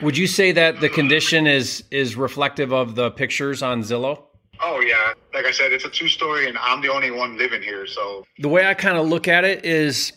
Would 0.02 0.16
you 0.16 0.26
say 0.26 0.50
that 0.52 0.80
the 0.80 0.88
condition 0.88 1.46
is 1.46 1.84
is 1.90 2.16
reflective 2.16 2.72
of 2.72 2.94
the 2.96 3.10
pictures 3.10 3.62
on 3.62 3.82
Zillow? 3.82 4.24
Oh 4.62 4.80
yeah, 4.80 5.12
like 5.34 5.44
I 5.46 5.50
said, 5.50 5.72
it's 5.72 5.84
a 5.84 5.90
two 5.90 6.08
story, 6.08 6.48
and 6.48 6.58
I'm 6.58 6.80
the 6.80 6.92
only 6.92 7.10
one 7.10 7.36
living 7.38 7.62
here. 7.62 7.86
So 7.86 8.24
The 8.38 8.48
way 8.48 8.66
I 8.66 8.74
kind 8.74 8.96
of 8.98 9.06
look 9.06 9.28
at 9.28 9.44
it 9.44 9.64
is 9.64 10.12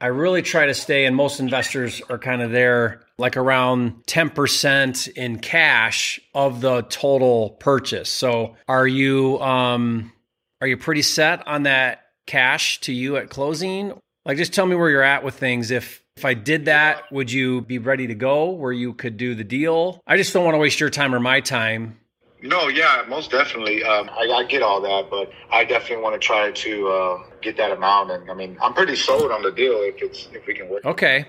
I 0.00 0.06
really 0.06 0.42
try 0.42 0.66
to 0.66 0.74
stay, 0.74 1.04
and 1.04 1.14
most 1.14 1.40
investors 1.40 2.02
are 2.10 2.18
kind 2.18 2.42
of 2.42 2.50
there, 2.50 3.02
like 3.18 3.36
around 3.36 4.04
10% 4.06 5.08
in 5.08 5.38
cash 5.38 6.20
of 6.34 6.60
the 6.60 6.82
total 6.82 7.50
purchase. 7.50 8.08
So 8.08 8.56
are 8.68 8.86
you 8.86 9.40
um 9.40 10.12
are 10.60 10.66
you 10.66 10.76
pretty 10.76 11.02
set 11.02 11.46
on 11.46 11.64
that 11.64 12.06
cash 12.26 12.80
to 12.82 12.92
you 12.92 13.16
at 13.16 13.30
closing? 13.30 13.92
Like 14.24 14.36
just 14.38 14.52
tell 14.52 14.66
me 14.66 14.74
where 14.74 14.90
you're 14.90 15.02
at 15.02 15.22
with 15.22 15.34
things. 15.34 15.70
If 15.70 16.02
if 16.16 16.24
I 16.24 16.32
did 16.34 16.64
that, 16.64 17.12
would 17.12 17.30
you 17.30 17.60
be 17.60 17.78
ready 17.78 18.06
to 18.06 18.14
go 18.14 18.50
where 18.50 18.72
you 18.72 18.94
could 18.94 19.18
do 19.18 19.34
the 19.34 19.44
deal? 19.44 20.00
I 20.06 20.16
just 20.16 20.32
don't 20.32 20.44
want 20.44 20.54
to 20.54 20.58
waste 20.58 20.80
your 20.80 20.88
time 20.88 21.14
or 21.14 21.20
my 21.20 21.40
time. 21.40 21.98
No, 22.46 22.68
yeah, 22.68 23.04
most 23.08 23.30
definitely. 23.30 23.82
Um, 23.84 24.10
I, 24.10 24.30
I 24.30 24.44
get 24.44 24.62
all 24.62 24.80
that, 24.80 25.10
but 25.10 25.30
I 25.50 25.64
definitely 25.64 26.02
want 26.02 26.20
to 26.20 26.24
try 26.24 26.50
to 26.50 26.88
uh, 26.88 27.18
get 27.42 27.56
that 27.56 27.72
amount. 27.72 28.10
And 28.10 28.30
I 28.30 28.34
mean, 28.34 28.56
I'm 28.62 28.74
pretty 28.74 28.96
sold 28.96 29.30
on 29.30 29.42
the 29.42 29.52
deal 29.52 29.74
if 29.82 30.02
it's 30.02 30.28
if 30.32 30.46
we 30.46 30.54
can 30.54 30.68
work. 30.68 30.84
Okay. 30.84 31.26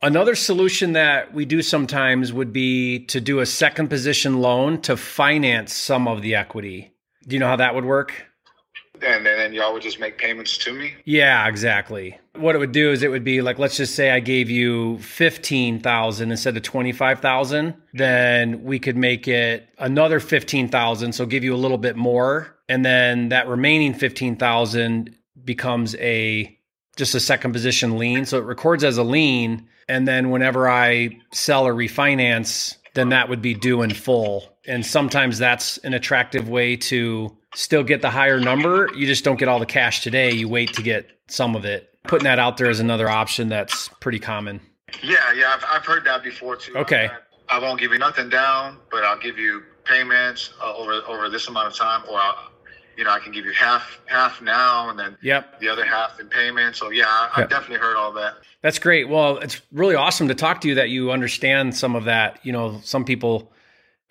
Another 0.00 0.36
solution 0.36 0.92
that 0.92 1.34
we 1.34 1.44
do 1.44 1.60
sometimes 1.60 2.32
would 2.32 2.52
be 2.52 3.00
to 3.06 3.20
do 3.20 3.40
a 3.40 3.46
second 3.46 3.88
position 3.88 4.40
loan 4.40 4.80
to 4.82 4.96
finance 4.96 5.72
some 5.72 6.06
of 6.06 6.22
the 6.22 6.36
equity. 6.36 6.92
Do 7.26 7.34
you 7.34 7.40
know 7.40 7.48
how 7.48 7.56
that 7.56 7.74
would 7.74 7.84
work? 7.84 8.12
And 9.02 9.26
then, 9.26 9.38
then 9.38 9.52
y'all 9.52 9.72
would 9.72 9.82
just 9.82 9.98
make 9.98 10.16
payments 10.16 10.56
to 10.58 10.72
me. 10.72 10.94
Yeah, 11.04 11.48
exactly. 11.48 12.18
What 12.38 12.54
it 12.54 12.58
would 12.58 12.72
do 12.72 12.92
is 12.92 13.02
it 13.02 13.10
would 13.10 13.24
be 13.24 13.42
like 13.42 13.58
let's 13.58 13.76
just 13.76 13.94
say 13.94 14.10
I 14.10 14.20
gave 14.20 14.48
you 14.50 14.98
15,000 14.98 16.30
instead 16.30 16.56
of 16.56 16.62
25,000, 16.62 17.74
then 17.94 18.64
we 18.64 18.78
could 18.78 18.96
make 18.96 19.28
it 19.28 19.68
another 19.78 20.20
15,000, 20.20 21.12
so 21.12 21.26
give 21.26 21.44
you 21.44 21.54
a 21.54 21.56
little 21.56 21.78
bit 21.78 21.96
more 21.96 22.56
and 22.68 22.84
then 22.84 23.30
that 23.30 23.48
remaining 23.48 23.94
15,000 23.94 25.14
becomes 25.44 25.94
a 25.96 26.54
just 26.96 27.14
a 27.14 27.20
second 27.20 27.52
position 27.52 27.96
lien, 27.96 28.24
so 28.24 28.38
it 28.38 28.44
records 28.44 28.84
as 28.84 28.98
a 28.98 29.04
lien 29.04 29.68
and 29.88 30.06
then 30.06 30.30
whenever 30.30 30.68
I 30.68 31.18
sell 31.32 31.66
or 31.66 31.74
refinance 31.74 32.76
then 32.94 33.10
that 33.10 33.28
would 33.28 33.40
be 33.40 33.54
due 33.54 33.82
in 33.82 33.94
full. 33.94 34.56
And 34.66 34.84
sometimes 34.84 35.38
that's 35.38 35.78
an 35.78 35.94
attractive 35.94 36.48
way 36.48 36.76
to 36.76 37.36
still 37.54 37.84
get 37.84 38.02
the 38.02 38.10
higher 38.10 38.40
number. 38.40 38.90
You 38.96 39.06
just 39.06 39.22
don't 39.22 39.38
get 39.38 39.46
all 39.46 39.60
the 39.60 39.66
cash 39.66 40.02
today. 40.02 40.32
You 40.32 40.48
wait 40.48 40.74
to 40.74 40.82
get 40.82 41.08
some 41.28 41.54
of 41.54 41.64
it. 41.64 41.94
Putting 42.08 42.24
that 42.24 42.38
out 42.38 42.56
there 42.56 42.68
is 42.70 42.80
another 42.80 43.08
option 43.08 43.48
that's 43.48 43.88
pretty 44.00 44.18
common. 44.18 44.60
Yeah, 45.02 45.16
yeah, 45.34 45.52
I've, 45.54 45.64
I've 45.68 45.84
heard 45.86 46.04
that 46.06 46.22
before 46.24 46.56
too. 46.56 46.74
Okay. 46.76 47.08
I, 47.48 47.56
I 47.56 47.60
won't 47.60 47.78
give 47.78 47.92
you 47.92 47.98
nothing 47.98 48.28
down, 48.28 48.78
but 48.90 49.04
I'll 49.04 49.18
give 49.18 49.38
you 49.38 49.62
payments 49.84 50.50
uh, 50.62 50.74
over 50.74 50.92
over 51.06 51.28
this 51.30 51.48
amount 51.48 51.68
of 51.68 51.74
time, 51.74 52.02
or 52.10 52.18
I'll, 52.18 52.50
you 52.96 53.04
know, 53.04 53.10
I 53.10 53.18
can 53.20 53.32
give 53.32 53.44
you 53.44 53.52
half 53.52 54.00
half 54.06 54.42
now, 54.42 54.90
and 54.90 54.98
then 54.98 55.16
Yep. 55.22 55.60
the 55.60 55.68
other 55.68 55.84
half 55.84 56.18
in 56.18 56.28
payment. 56.28 56.76
So 56.76 56.90
yeah, 56.90 57.04
I, 57.06 57.28
Yeah. 57.38 57.44
I've 57.44 57.50
definitely 57.50 57.78
heard 57.78 57.96
all 57.96 58.12
that. 58.14 58.34
That's 58.62 58.78
great. 58.78 59.08
Well, 59.08 59.38
it's 59.38 59.60
really 59.72 59.94
awesome 59.94 60.28
to 60.28 60.34
talk 60.34 60.62
to 60.62 60.68
you 60.68 60.74
that 60.76 60.88
you 60.88 61.12
understand 61.12 61.76
some 61.76 61.94
of 61.94 62.04
that. 62.04 62.40
You 62.42 62.52
know, 62.52 62.80
some 62.82 63.04
people, 63.04 63.52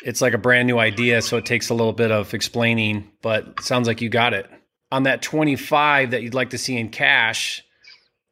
it's 0.03 0.21
like 0.21 0.33
a 0.33 0.37
brand 0.37 0.67
new 0.67 0.77
idea, 0.79 1.21
so 1.21 1.37
it 1.37 1.45
takes 1.45 1.69
a 1.69 1.73
little 1.73 1.93
bit 1.93 2.11
of 2.11 2.33
explaining, 2.33 3.11
but 3.21 3.59
sounds 3.61 3.87
like 3.87 4.01
you 4.01 4.09
got 4.09 4.33
it. 4.33 4.49
On 4.91 5.03
that 5.03 5.21
25 5.21 6.11
that 6.11 6.21
you'd 6.23 6.33
like 6.33 6.51
to 6.51 6.57
see 6.57 6.77
in 6.77 6.87
cash, 6.89 7.61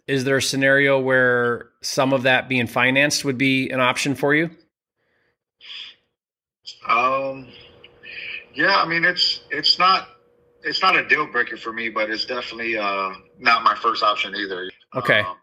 is 0.08 0.24
there 0.24 0.38
a 0.38 0.42
scenario 0.42 1.00
where 1.00 1.70
some 1.82 2.14
of 2.14 2.24
that 2.24 2.48
being 2.48 2.68
financed 2.68 3.26
would 3.26 3.38
be 3.38 3.70
an 3.70 3.80
option 3.80 4.16
for 4.16 4.34
you? 4.36 4.50
Um, 6.88 7.48
yeah, 8.54 8.76
I 8.76 8.88
mean 8.88 9.04
it's 9.04 9.42
it's 9.50 9.80
not 9.80 10.08
it's 10.64 10.82
not 10.82 10.96
a 10.96 11.08
deal 11.08 11.28
breaker 11.32 11.58
for 11.58 11.74
me, 11.74 11.90
but 11.90 12.10
it's 12.10 12.26
definitely 12.26 12.78
uh 12.78 13.12
not 13.40 13.64
my 13.64 13.76
first 13.76 14.04
option 14.04 14.36
either. 14.36 14.70
Okay. 14.96 15.20
Um, 15.20 15.38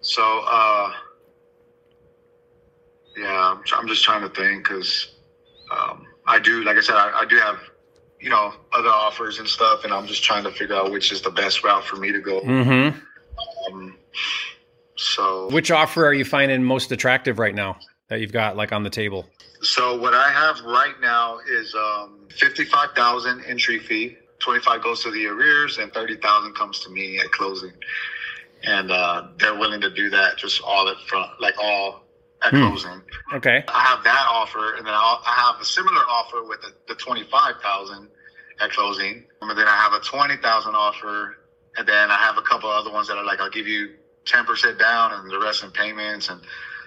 so 0.00 0.44
uh, 0.46 0.92
yeah, 3.16 3.52
I'm, 3.52 3.62
I'm 3.76 3.88
just 3.88 4.02
trying 4.02 4.22
to 4.22 4.34
think 4.34 4.64
because 4.64 5.14
um, 5.70 6.06
I 6.26 6.38
do, 6.38 6.64
like 6.64 6.76
I 6.76 6.80
said, 6.80 6.96
I, 6.96 7.20
I 7.20 7.24
do 7.26 7.36
have 7.36 7.58
you 8.20 8.30
know 8.30 8.52
other 8.72 8.88
offers 8.88 9.38
and 9.38 9.48
stuff, 9.48 9.84
and 9.84 9.92
I'm 9.92 10.06
just 10.06 10.22
trying 10.22 10.44
to 10.44 10.50
figure 10.50 10.74
out 10.74 10.90
which 10.90 11.12
is 11.12 11.22
the 11.22 11.30
best 11.30 11.62
route 11.64 11.84
for 11.84 11.96
me 11.96 12.12
to 12.12 12.20
go. 12.20 12.40
Mm-hmm. 12.40 13.74
Um, 13.74 13.96
so 14.96 15.48
Which 15.50 15.70
offer 15.70 16.06
are 16.06 16.14
you 16.14 16.24
finding 16.24 16.62
most 16.62 16.92
attractive 16.92 17.38
right 17.38 17.54
now 17.54 17.76
that 18.08 18.20
you've 18.20 18.32
got 18.32 18.56
like 18.56 18.72
on 18.72 18.82
the 18.82 18.90
table? 18.90 19.26
So 19.62 19.98
what 20.00 20.14
I 20.14 20.30
have 20.30 20.60
right 20.64 20.94
now 21.00 21.38
is 21.50 21.74
um, 21.74 22.26
fifty-five 22.30 22.90
thousand 22.94 23.44
entry 23.46 23.78
fee. 23.78 24.16
Twenty-five 24.38 24.82
goes 24.82 25.02
to 25.02 25.10
the 25.10 25.26
arrears, 25.26 25.78
and 25.78 25.92
thirty 25.92 26.16
thousand 26.16 26.54
comes 26.54 26.80
to 26.80 26.90
me 26.90 27.18
at 27.18 27.30
closing. 27.30 27.72
And 28.62 28.90
uh, 28.90 29.28
they're 29.38 29.58
willing 29.58 29.80
to 29.82 29.90
do 29.90 30.10
that 30.10 30.36
just 30.36 30.60
all 30.62 30.88
at 30.88 30.96
front, 31.08 31.30
like 31.40 31.54
all 31.58 32.02
at 32.42 32.50
Hmm. 32.52 32.68
closing. 32.68 33.02
Okay. 33.34 33.64
I 33.68 33.80
have 33.80 34.02
that 34.04 34.26
offer, 34.30 34.76
and 34.76 34.86
then 34.86 34.94
I'll, 34.94 35.22
I 35.26 35.52
have 35.52 35.60
a 35.60 35.64
similar 35.64 36.00
offer 36.08 36.42
with 36.46 36.60
the, 36.62 36.72
the 36.88 36.94
twenty-five 36.94 37.54
thousand 37.62 38.08
at 38.60 38.70
closing. 38.70 39.24
And 39.42 39.58
then 39.58 39.66
I 39.68 39.76
have 39.76 39.92
a 39.92 40.00
twenty 40.00 40.36
thousand 40.38 40.74
offer, 40.74 41.36
and 41.76 41.86
then 41.86 42.10
I 42.10 42.16
have 42.16 42.38
a 42.38 42.42
couple 42.42 42.70
other 42.70 42.90
ones 42.90 43.08
that 43.08 43.16
are 43.18 43.24
like 43.24 43.40
I'll 43.40 43.50
give 43.50 43.66
you 43.66 43.90
ten 44.30 44.44
percent 44.44 44.78
down 44.78 45.12
and 45.12 45.30
the 45.30 45.38
rest 45.38 45.64
in 45.64 45.70
payments. 45.70 46.28
And 46.28 46.40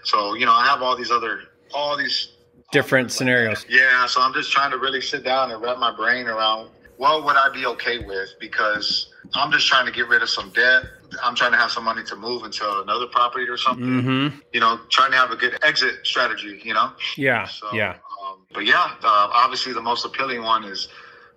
so 0.03 0.33
you 0.33 0.45
know 0.45 0.53
I 0.53 0.65
have 0.65 0.81
all 0.81 0.95
these 0.95 1.11
other 1.11 1.41
all 1.73 1.97
these 1.97 2.29
Different 2.71 3.11
scenarios. 3.11 3.65
yeah, 3.69 4.07
so 4.07 4.19
I'm 4.19 4.33
just 4.33 4.51
trying 4.51 4.71
to 4.71 4.79
really 4.79 4.99
sit 5.01 5.23
down 5.23 5.51
and 5.51 5.61
wrap 5.61 5.77
my 5.77 5.95
brain 5.95 6.25
around 6.25 6.71
what 6.97 7.23
would 7.23 7.35
I 7.35 7.49
be 7.53 7.67
okay 7.67 7.99
with 7.99 8.29
because 8.39 9.13
I'm 9.35 9.51
just 9.51 9.67
trying 9.67 9.85
to 9.85 9.91
get 9.91 10.07
rid 10.07 10.23
of 10.23 10.29
some 10.29 10.49
debt. 10.51 10.83
I'm 11.23 11.35
trying 11.35 11.51
to 11.51 11.57
have 11.57 11.69
some 11.69 11.83
money 11.83 12.03
to 12.05 12.15
move 12.15 12.43
into 12.43 12.63
another 12.81 13.05
property 13.07 13.47
or 13.47 13.57
something. 13.57 13.85
Mm-hmm. 13.85 14.37
You 14.53 14.59
know, 14.59 14.79
trying 14.89 15.11
to 15.11 15.17
have 15.17 15.29
a 15.29 15.35
good 15.35 15.59
exit 15.63 15.99
strategy. 16.03 16.61
You 16.63 16.73
know. 16.73 16.91
Yeah. 17.15 17.45
So, 17.45 17.71
Yeah. 17.73 17.97
Um, 18.25 18.47
but 18.53 18.65
yeah, 18.65 18.95
uh, 19.03 19.29
obviously 19.33 19.73
the 19.73 19.81
most 19.81 20.05
appealing 20.05 20.41
one 20.41 20.63
is 20.63 20.87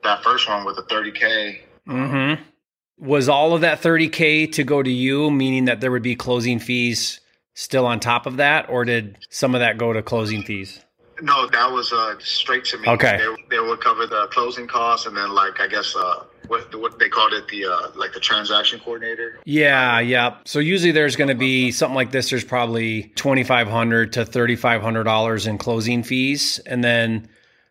that 0.05 0.23
first 0.23 0.49
one 0.49 0.65
with 0.65 0.77
the 0.77 0.83
30k. 0.85 1.61
Mm-hmm. 1.87 2.43
Was 2.99 3.29
all 3.29 3.55
of 3.55 3.61
that 3.61 3.83
30K 3.83 4.53
to 4.53 4.65
go 4.65 4.83
to 4.83 4.91
you, 4.91 5.31
meaning 5.31 5.67
that 5.67 5.81
there 5.81 5.91
would 5.91 6.03
be 6.03 6.17
closing 6.17 6.59
fees 6.59 7.21
still 7.55 7.87
on 7.87 8.01
top 8.01 8.27
of 8.27 8.39
that, 8.39 8.69
or 8.71 8.85
did 8.85 9.19
some 9.31 9.55
of 9.55 9.61
that 9.61 9.79
go 9.79 9.93
to 9.93 10.03
closing 10.03 10.43
fees? 10.43 10.81
No, 11.23 11.47
that 11.47 11.73
was 11.73 11.93
uh, 11.93 12.15
straight 12.19 12.65
to 12.67 12.79
me. 12.79 12.89
Okay. 12.89 13.19
They, 13.19 13.57
they 13.57 13.61
would 13.61 13.81
cover 13.81 14.07
the 14.07 14.29
closing 14.31 14.67
costs 14.67 15.07
and 15.07 15.17
then 15.17 15.31
like 15.31 15.61
I 15.61 15.67
guess 15.67 15.97
uh, 15.97 16.25
what 16.49 16.75
what 16.79 16.99
they 16.99 17.09
called 17.09 17.33
it 17.33 17.49
the 17.49 17.67
uh, 17.67 17.91
like 17.95 18.13
the 18.13 18.21
transaction 18.21 18.81
coordinator. 18.81 19.41
Yeah, 19.45 20.01
yeah. 20.01 20.37
So 20.45 20.59
usually 20.59 20.93
there's 20.93 21.17
going 21.17 21.29
to 21.29 21.35
be 21.35 21.71
something 21.73 21.95
like 21.95 22.13
this. 22.13 22.31
There's 22.31 22.45
probably 22.45 23.13
twenty 23.17 23.45
five 23.45 23.69
hundred 23.69 24.13
to 24.15 24.27
thirty 24.27 24.57
five 24.57 24.83
hundred 24.83 25.05
dollars 25.05 25.47
in 25.47 25.57
closing 25.57 26.03
fees, 26.03 26.61
and 26.67 26.85
then 26.85 27.29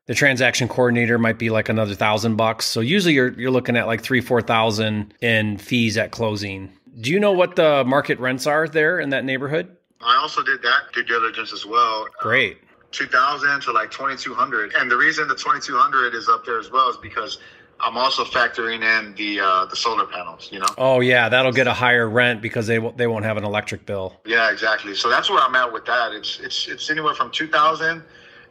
the 0.07 0.13
transaction 0.13 0.67
coordinator 0.67 1.17
might 1.17 1.37
be 1.39 1.49
like 1.49 1.69
another 1.69 1.95
thousand 1.95 2.35
bucks. 2.35 2.65
So 2.65 2.79
usually 2.81 3.13
you're 3.13 3.33
you're 3.39 3.51
looking 3.51 3.75
at 3.77 3.87
like 3.87 4.01
three 4.01 4.21
four 4.21 4.41
thousand 4.41 5.13
in 5.21 5.57
fees 5.57 5.97
at 5.97 6.11
closing. 6.11 6.71
Do 7.01 7.11
you 7.11 7.19
know 7.19 7.31
what 7.33 7.55
the 7.55 7.83
market 7.85 8.19
rents 8.19 8.47
are 8.47 8.67
there 8.67 8.99
in 8.99 9.09
that 9.09 9.25
neighborhood? 9.25 9.75
I 10.01 10.15
also 10.17 10.43
did 10.43 10.61
that 10.61 10.91
due 10.93 11.03
diligence 11.03 11.51
as 11.53 11.65
well. 11.65 12.07
Great. 12.19 12.59
2000 12.91 13.61
to 13.61 13.71
like 13.73 13.91
2200 13.91 14.73
and 14.75 14.89
the 14.89 14.95
reason 14.95 15.27
the 15.27 15.35
2200 15.35 16.13
is 16.15 16.29
up 16.29 16.45
there 16.45 16.57
as 16.57 16.71
well 16.71 16.89
is 16.89 16.95
because 16.95 17.39
i'm 17.81 17.97
also 17.97 18.23
factoring 18.23 18.83
in 18.83 19.13
the 19.15 19.37
uh 19.37 19.65
the 19.65 19.75
solar 19.75 20.05
panels 20.05 20.47
you 20.49 20.59
know 20.59 20.65
Oh 20.77 21.01
yeah, 21.01 21.27
that'll 21.27 21.51
get 21.51 21.67
a 21.67 21.73
higher 21.73 22.07
rent 22.07 22.41
because 22.41 22.67
they 22.67 22.79
won't- 22.79 22.97
they 22.97 23.07
won't 23.07 23.25
have 23.25 23.35
an 23.35 23.43
electric 23.43 23.85
bill. 23.85 24.15
yeah 24.25 24.49
exactly 24.49 24.95
so 24.95 25.09
that's 25.09 25.29
where 25.29 25.39
i'm 25.43 25.55
at 25.55 25.73
with 25.73 25.83
that 25.87 26.13
it's 26.13 26.39
it's 26.39 26.69
it's 26.69 26.89
anywhere 26.89 27.13
from 27.13 27.31
2000 27.31 28.01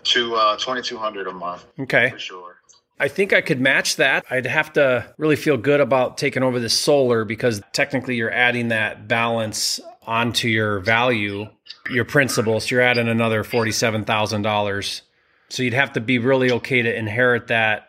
to 0.05 0.35
uh 0.35 0.57
2200 0.57 1.27
a 1.29 1.33
month 1.33 1.65
Okay. 1.79 2.11
for 2.11 2.19
sure 2.19 2.51
I 3.01 3.09
think 3.09 3.33
I 3.33 3.41
could 3.41 3.61
match 3.61 3.97
that. 3.97 4.25
I'd 4.31 4.47
have 4.47 4.73
to 4.75 5.13
really 5.19 5.35
feel 5.35 5.57
good 5.57 5.81
about 5.81 6.17
taking 6.17 6.45
over 6.45 6.61
the 6.61 6.69
solar 6.69 7.25
because 7.25 7.61
technically 7.73 8.15
you're 8.15 8.31
adding 8.31 8.69
that 8.69 9.09
balance 9.09 9.81
onto 10.07 10.47
your 10.47 10.79
value, 10.79 11.49
your 11.91 12.05
principal. 12.05 12.61
So 12.61 12.77
you're 12.77 12.83
adding 12.85 13.09
another 13.09 13.43
$47,000. 13.43 15.01
So 15.49 15.63
you'd 15.65 15.75
have 15.75 15.93
to 15.95 16.01
be 16.01 16.19
really 16.19 16.53
okay 16.53 16.83
to 16.83 16.97
inherit 16.97 17.49
that 17.49 17.89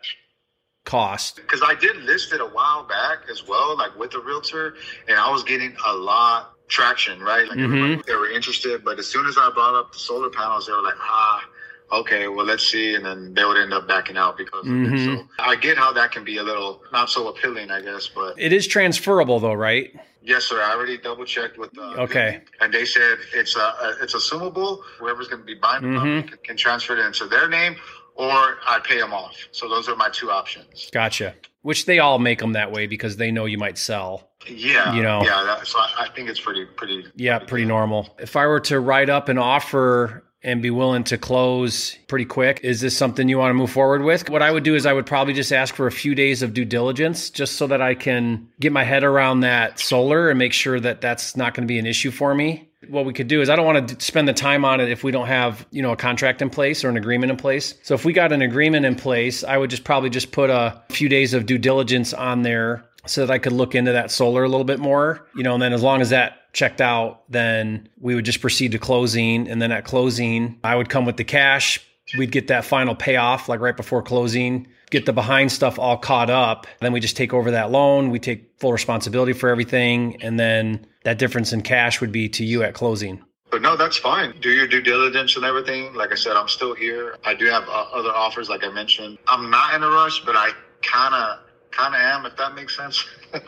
cost. 0.86 1.36
because 1.38 1.62
i 1.66 1.74
did 1.74 1.96
list 2.04 2.32
it 2.32 2.40
a 2.42 2.46
while 2.46 2.84
back 2.84 3.20
as 3.30 3.48
well 3.48 3.76
like 3.76 3.96
with 3.98 4.14
a 4.14 4.20
realtor 4.20 4.76
and 5.08 5.18
i 5.18 5.32
was 5.32 5.44
getting 5.44 5.76
a 5.88 5.94
lot 5.94 6.52
traction 6.68 7.20
right 7.22 7.48
like 7.48 7.58
everybody, 7.58 8.00
they 8.06 8.14
were 8.16 8.30
interested 8.30 8.84
but 8.86 9.00
as 9.00 9.08
soon 9.08 9.26
as 9.26 9.36
i 9.36 9.50
brought 9.50 9.74
up 9.74 9.92
the 9.94 9.98
solar 9.98 10.30
panels 10.30 10.68
they 10.68 10.74
were 10.74 10.84
like 10.84 10.94
ah 11.00 11.44
okay 11.92 12.28
well 12.28 12.46
let's 12.46 12.66
see 12.66 12.96
and 12.96 13.06
then 13.06 13.34
they 13.34 13.46
would 13.46 13.58
end 13.58 13.74
up 13.74 13.88
backing 13.88 14.18
out 14.18 14.38
because 14.38 14.66
of 14.68 14.74
it 14.74 14.88
Mhm. 14.92 15.18
so 15.20 15.28
i 15.40 15.56
get 15.56 15.78
how 15.78 15.92
that 15.94 16.12
can 16.12 16.24
be 16.24 16.38
a 16.38 16.44
little 16.44 16.82
not 16.92 17.10
so 17.10 17.28
appealing 17.28 17.70
i 17.72 17.82
guess 17.82 18.08
but 18.08 18.34
It 18.38 18.52
is 18.54 18.66
transferable 18.68 19.40
though, 19.40 19.54
right? 19.54 19.94
yes 20.22 20.46
sir 20.46 20.62
i 20.62 20.72
already 20.74 20.98
double 20.98 21.26
checked 21.26 21.58
with 21.58 21.72
the 21.74 21.82
Okay. 22.02 22.42
and 22.62 22.74
they 22.74 22.86
said 22.86 23.18
it's 23.34 23.56
a, 23.56 23.98
it's 24.02 24.16
assumable 24.16 24.82
whoever's 25.00 25.28
going 25.28 25.42
to 25.42 25.46
be 25.46 25.56
buying 25.56 25.84
the 25.84 25.88
Mhm. 26.00 26.22
property 26.24 26.42
can, 26.44 26.58
transfer 26.58 26.98
it 26.98 27.06
into 27.06 27.26
their 27.28 27.48
name 27.48 27.76
or 28.16 28.58
i 28.68 28.80
pay 28.84 28.98
them 28.98 29.14
off 29.14 29.36
so 29.52 29.70
those 29.70 29.88
are 29.88 29.96
my 29.96 30.10
two 30.10 30.32
options 30.32 30.90
Gotcha. 30.92 31.36
Which 31.62 31.86
they 31.88 31.98
all 31.98 32.20
make 32.20 32.38
them 32.40 32.54
that 32.54 32.72
way 32.72 32.86
because 32.86 33.18
they 33.18 33.32
know 33.32 33.46
you 33.46 33.58
might 33.58 33.80
sell. 33.80 34.30
Yeah, 34.46 34.94
You 34.94 35.02
know. 35.02 35.24
yeah. 35.24 35.42
That, 35.44 35.66
so 35.66 35.80
I, 35.80 36.06
I 36.06 36.10
think 36.10 36.30
it's 36.30 36.40
pretty, 36.40 36.64
pretty. 36.64 37.08
Yeah, 37.16 37.40
pretty 37.40 37.66
normal. 37.66 38.16
If 38.20 38.36
I 38.36 38.46
were 38.46 38.60
to 38.60 38.80
write 38.80 39.10
up 39.10 39.30
an 39.30 39.40
offer 39.40 40.25
and 40.46 40.62
be 40.62 40.70
willing 40.70 41.04
to 41.04 41.18
close 41.18 41.98
pretty 42.08 42.24
quick, 42.24 42.60
is 42.64 42.80
this 42.80 42.96
something 42.96 43.28
you 43.28 43.40
want 43.40 43.50
to 43.50 43.56
move 43.56 43.72
forward 43.72 44.04
with? 44.04 44.30
What 44.30 44.44
I 44.44 44.52
would 44.52 44.64
do 44.64 44.76
is 44.76 44.86
I 44.86 44.94
would 44.94 45.08
probably 45.08 45.34
just 45.34 45.52
ask 45.52 45.74
for 45.74 45.88
a 45.88 45.92
few 45.92 46.14
days 46.14 46.44
of 46.44 46.54
due 46.54 46.64
diligence 46.64 47.32
just 47.32 47.56
so 47.56 47.66
that 47.68 47.82
I 47.82 47.96
can 47.96 48.48
get 48.60 48.72
my 48.72 48.84
head 48.84 49.04
around 49.04 49.40
that 49.40 49.80
solar 49.80 50.30
and 50.30 50.38
make 50.38 50.54
sure 50.54 50.80
that 50.80 51.02
that's 51.02 51.36
not 51.36 51.56
going 51.56 51.68
to 51.68 51.68
be 51.68 51.80
an 51.80 51.88
issue 51.88 52.12
for 52.12 52.36
me. 52.36 52.70
What 52.88 53.06
we 53.06 53.14
could 53.14 53.28
do 53.28 53.42
is 53.42 53.50
I 53.50 53.56
don't 53.56 53.66
want 53.66 53.90
to 53.90 54.06
spend 54.06 54.28
the 54.28 54.34
time 54.34 54.64
on 54.64 54.80
it 54.80 54.92
if 54.92 55.04
we 55.04 55.12
don't 55.12 55.26
have, 55.26 55.66
you 55.72 55.82
know, 55.82 55.94
a 55.94 55.98
contract 55.98 56.44
in 56.44 56.52
place 56.52 56.84
or 56.84 56.90
an 56.90 56.98
agreement 56.98 57.32
in 57.32 57.38
place. 57.38 57.74
So 57.82 57.96
if 57.96 58.06
we 58.06 58.14
got 58.14 58.32
an 58.32 58.44
agreement 58.44 58.86
in 58.86 58.94
place, 58.94 59.44
I 59.44 59.58
would 59.58 59.72
just 59.72 59.84
probably 59.84 60.12
just 60.12 60.32
put 60.32 60.52
a 60.52 60.80
few 60.90 61.10
days 61.10 61.34
of 61.34 61.48
due 61.48 61.58
diligence 61.58 62.14
on 62.14 62.44
there 62.44 62.86
so 63.06 63.26
that 63.26 63.34
I 63.34 63.38
could 63.38 63.54
look 63.54 63.76
into 63.76 63.92
that 63.92 64.12
solar 64.12 64.44
a 64.44 64.50
little 64.50 64.66
bit 64.66 64.80
more, 64.80 65.28
you 65.36 65.44
know, 65.44 65.54
and 65.54 65.62
then 65.62 65.74
as 65.74 65.84
long 65.84 66.02
as 66.02 66.10
that 66.10 66.54
checked 66.54 66.82
out, 66.82 67.30
then 67.30 67.90
we 68.00 68.16
would 68.16 68.26
just 68.26 68.42
proceed 68.42 68.72
to 68.72 68.80
closing. 68.80 69.48
And 69.48 69.62
then 69.62 69.72
at 69.72 69.86
closing, 69.86 70.60
I 70.64 70.76
would 70.76 70.90
come 70.90 71.06
with 71.06 71.18
the 71.18 71.24
cash. 71.24 71.86
We'd 72.18 72.32
get 72.32 72.48
that 72.48 72.66
final 72.66 72.96
payoff 72.96 73.50
like 73.50 73.60
right 73.60 73.76
before 73.76 74.04
closing, 74.04 74.68
get 74.92 75.06
the 75.06 75.14
behind 75.14 75.52
stuff 75.52 75.80
all 75.80 75.98
caught 75.98 76.30
up. 76.30 76.68
Then 76.80 76.94
we 76.94 77.00
just 77.00 77.18
take 77.18 77.34
over 77.34 77.52
that 77.52 77.72
loan. 77.72 78.10
We 78.12 78.20
take 78.20 78.52
full 78.60 78.72
responsibility 78.72 79.34
for 79.34 79.50
everything. 79.50 80.22
And 80.22 80.40
then 80.40 80.86
that 81.04 81.18
difference 81.18 81.52
in 81.52 81.62
cash 81.62 82.02
would 82.02 82.12
be 82.12 82.30
to 82.30 82.46
you 82.46 82.64
at 82.64 82.74
closing. 82.74 83.24
But 83.52 83.62
no, 83.62 83.76
that's 83.78 83.98
fine. 83.98 84.34
Do 84.42 84.50
your 84.50 84.68
due 84.68 84.82
diligence 84.82 85.36
and 85.36 85.46
everything. 85.46 85.94
Like 85.94 86.12
I 86.12 86.16
said, 86.16 86.36
I'm 86.36 86.48
still 86.48 86.76
here. 86.76 87.18
I 87.24 87.34
do 87.34 87.46
have 87.46 87.64
uh, 87.64 87.86
other 87.94 88.10
offers, 88.10 88.50
like 88.50 88.64
I 88.64 88.70
mentioned. 88.70 89.18
I'm 89.28 89.50
not 89.50 89.74
in 89.74 89.84
a 89.84 89.90
rush, 89.90 90.24
but 90.26 90.36
I 90.36 90.52
kind 90.82 91.16
of, 91.16 91.40
kind 91.76 91.94
of 91.94 92.02
am, 92.02 92.26
if 92.26 92.36
that 92.38 92.56
makes 92.56 92.76
sense. 92.76 93.06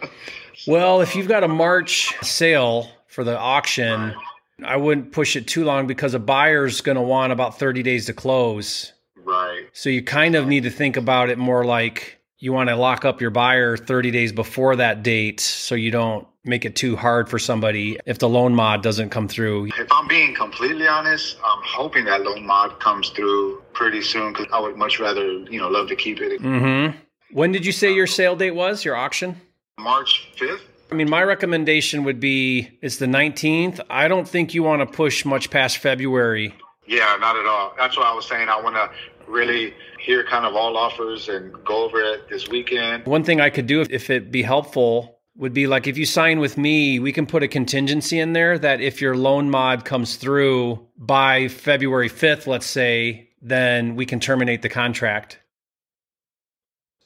Well, 0.65 1.01
if 1.01 1.15
you've 1.15 1.27
got 1.27 1.43
a 1.43 1.47
March 1.47 2.15
sale 2.23 2.89
for 3.07 3.23
the 3.23 3.37
auction, 3.37 4.15
I 4.63 4.75
wouldn't 4.75 5.11
push 5.11 5.35
it 5.35 5.47
too 5.47 5.63
long 5.63 5.85
because 5.85 6.13
a 6.13 6.19
buyer's 6.19 6.81
going 6.81 6.95
to 6.95 7.01
want 7.01 7.31
about 7.31 7.59
30 7.59 7.83
days 7.83 8.07
to 8.07 8.13
close. 8.13 8.91
Right. 9.15 9.65
So 9.73 9.89
you 9.89 10.03
kind 10.03 10.35
of 10.35 10.47
need 10.47 10.63
to 10.63 10.71
think 10.71 10.97
about 10.97 11.29
it 11.29 11.37
more 11.37 11.63
like 11.63 12.19
you 12.39 12.53
want 12.53 12.69
to 12.69 12.75
lock 12.75 13.05
up 13.05 13.21
your 13.21 13.29
buyer 13.29 13.77
30 13.77 14.11
days 14.11 14.31
before 14.31 14.75
that 14.77 15.03
date 15.03 15.39
so 15.39 15.75
you 15.75 15.91
don't 15.91 16.27
make 16.43 16.65
it 16.65 16.75
too 16.75 16.95
hard 16.95 17.29
for 17.29 17.37
somebody 17.37 17.99
if 18.05 18.19
the 18.19 18.29
loan 18.29 18.55
mod 18.55 18.81
doesn't 18.81 19.09
come 19.09 19.27
through. 19.27 19.67
If 19.77 19.91
I'm 19.91 20.07
being 20.07 20.33
completely 20.33 20.87
honest, 20.87 21.37
I'm 21.43 21.61
hoping 21.63 22.05
that 22.05 22.23
loan 22.23 22.45
mod 22.45 22.79
comes 22.79 23.09
through 23.09 23.61
pretty 23.73 24.01
soon 24.01 24.33
because 24.33 24.47
I 24.51 24.59
would 24.59 24.77
much 24.77 24.99
rather, 24.99 25.25
you 25.25 25.59
know, 25.59 25.67
love 25.67 25.87
to 25.89 25.95
keep 25.95 26.19
it. 26.21 26.41
Mm-hmm. 26.41 26.97
When 27.31 27.51
did 27.51 27.65
you 27.65 27.71
say 27.71 27.93
your 27.93 28.07
sale 28.07 28.35
date 28.35 28.51
was, 28.51 28.85
your 28.85 28.95
auction? 28.95 29.41
March 29.79 30.29
5th. 30.37 30.61
I 30.89 30.95
mean, 30.95 31.09
my 31.09 31.23
recommendation 31.23 32.03
would 32.05 32.19
be 32.19 32.77
it's 32.81 32.97
the 32.97 33.05
19th. 33.05 33.81
I 33.89 34.07
don't 34.07 34.27
think 34.27 34.53
you 34.53 34.63
want 34.63 34.79
to 34.81 34.85
push 34.85 35.25
much 35.25 35.49
past 35.49 35.79
February. 35.79 36.53
Yeah, 36.85 37.17
not 37.19 37.35
at 37.35 37.45
all. 37.45 37.73
That's 37.77 37.97
what 37.97 38.07
I 38.07 38.13
was 38.13 38.25
saying. 38.25 38.47
I 38.47 38.61
want 38.61 38.75
to 38.75 38.89
really 39.29 39.73
hear 39.99 40.23
kind 40.23 40.45
of 40.45 40.55
all 40.55 40.77
offers 40.77 41.27
and 41.27 41.53
go 41.65 41.83
over 41.83 41.99
it 41.99 42.29
this 42.29 42.47
weekend. 42.47 43.05
One 43.05 43.25
thing 43.25 43.41
I 43.41 43.49
could 43.49 43.67
do 43.67 43.81
if, 43.81 43.89
if 43.89 44.09
it 44.09 44.31
be 44.31 44.41
helpful 44.41 45.19
would 45.35 45.53
be 45.53 45.67
like 45.67 45.85
if 45.85 45.97
you 45.97 46.05
sign 46.05 46.39
with 46.39 46.57
me, 46.57 46.99
we 46.99 47.11
can 47.11 47.27
put 47.27 47.43
a 47.43 47.47
contingency 47.47 48.19
in 48.19 48.33
there 48.33 48.57
that 48.57 48.79
if 48.79 49.01
your 49.01 49.15
loan 49.15 49.49
mod 49.49 49.83
comes 49.83 50.15
through 50.15 50.87
by 50.97 51.49
February 51.49 52.09
5th, 52.09 52.47
let's 52.47 52.65
say, 52.65 53.29
then 53.41 53.95
we 53.95 54.05
can 54.05 54.19
terminate 54.19 54.61
the 54.61 54.69
contract. 54.69 55.39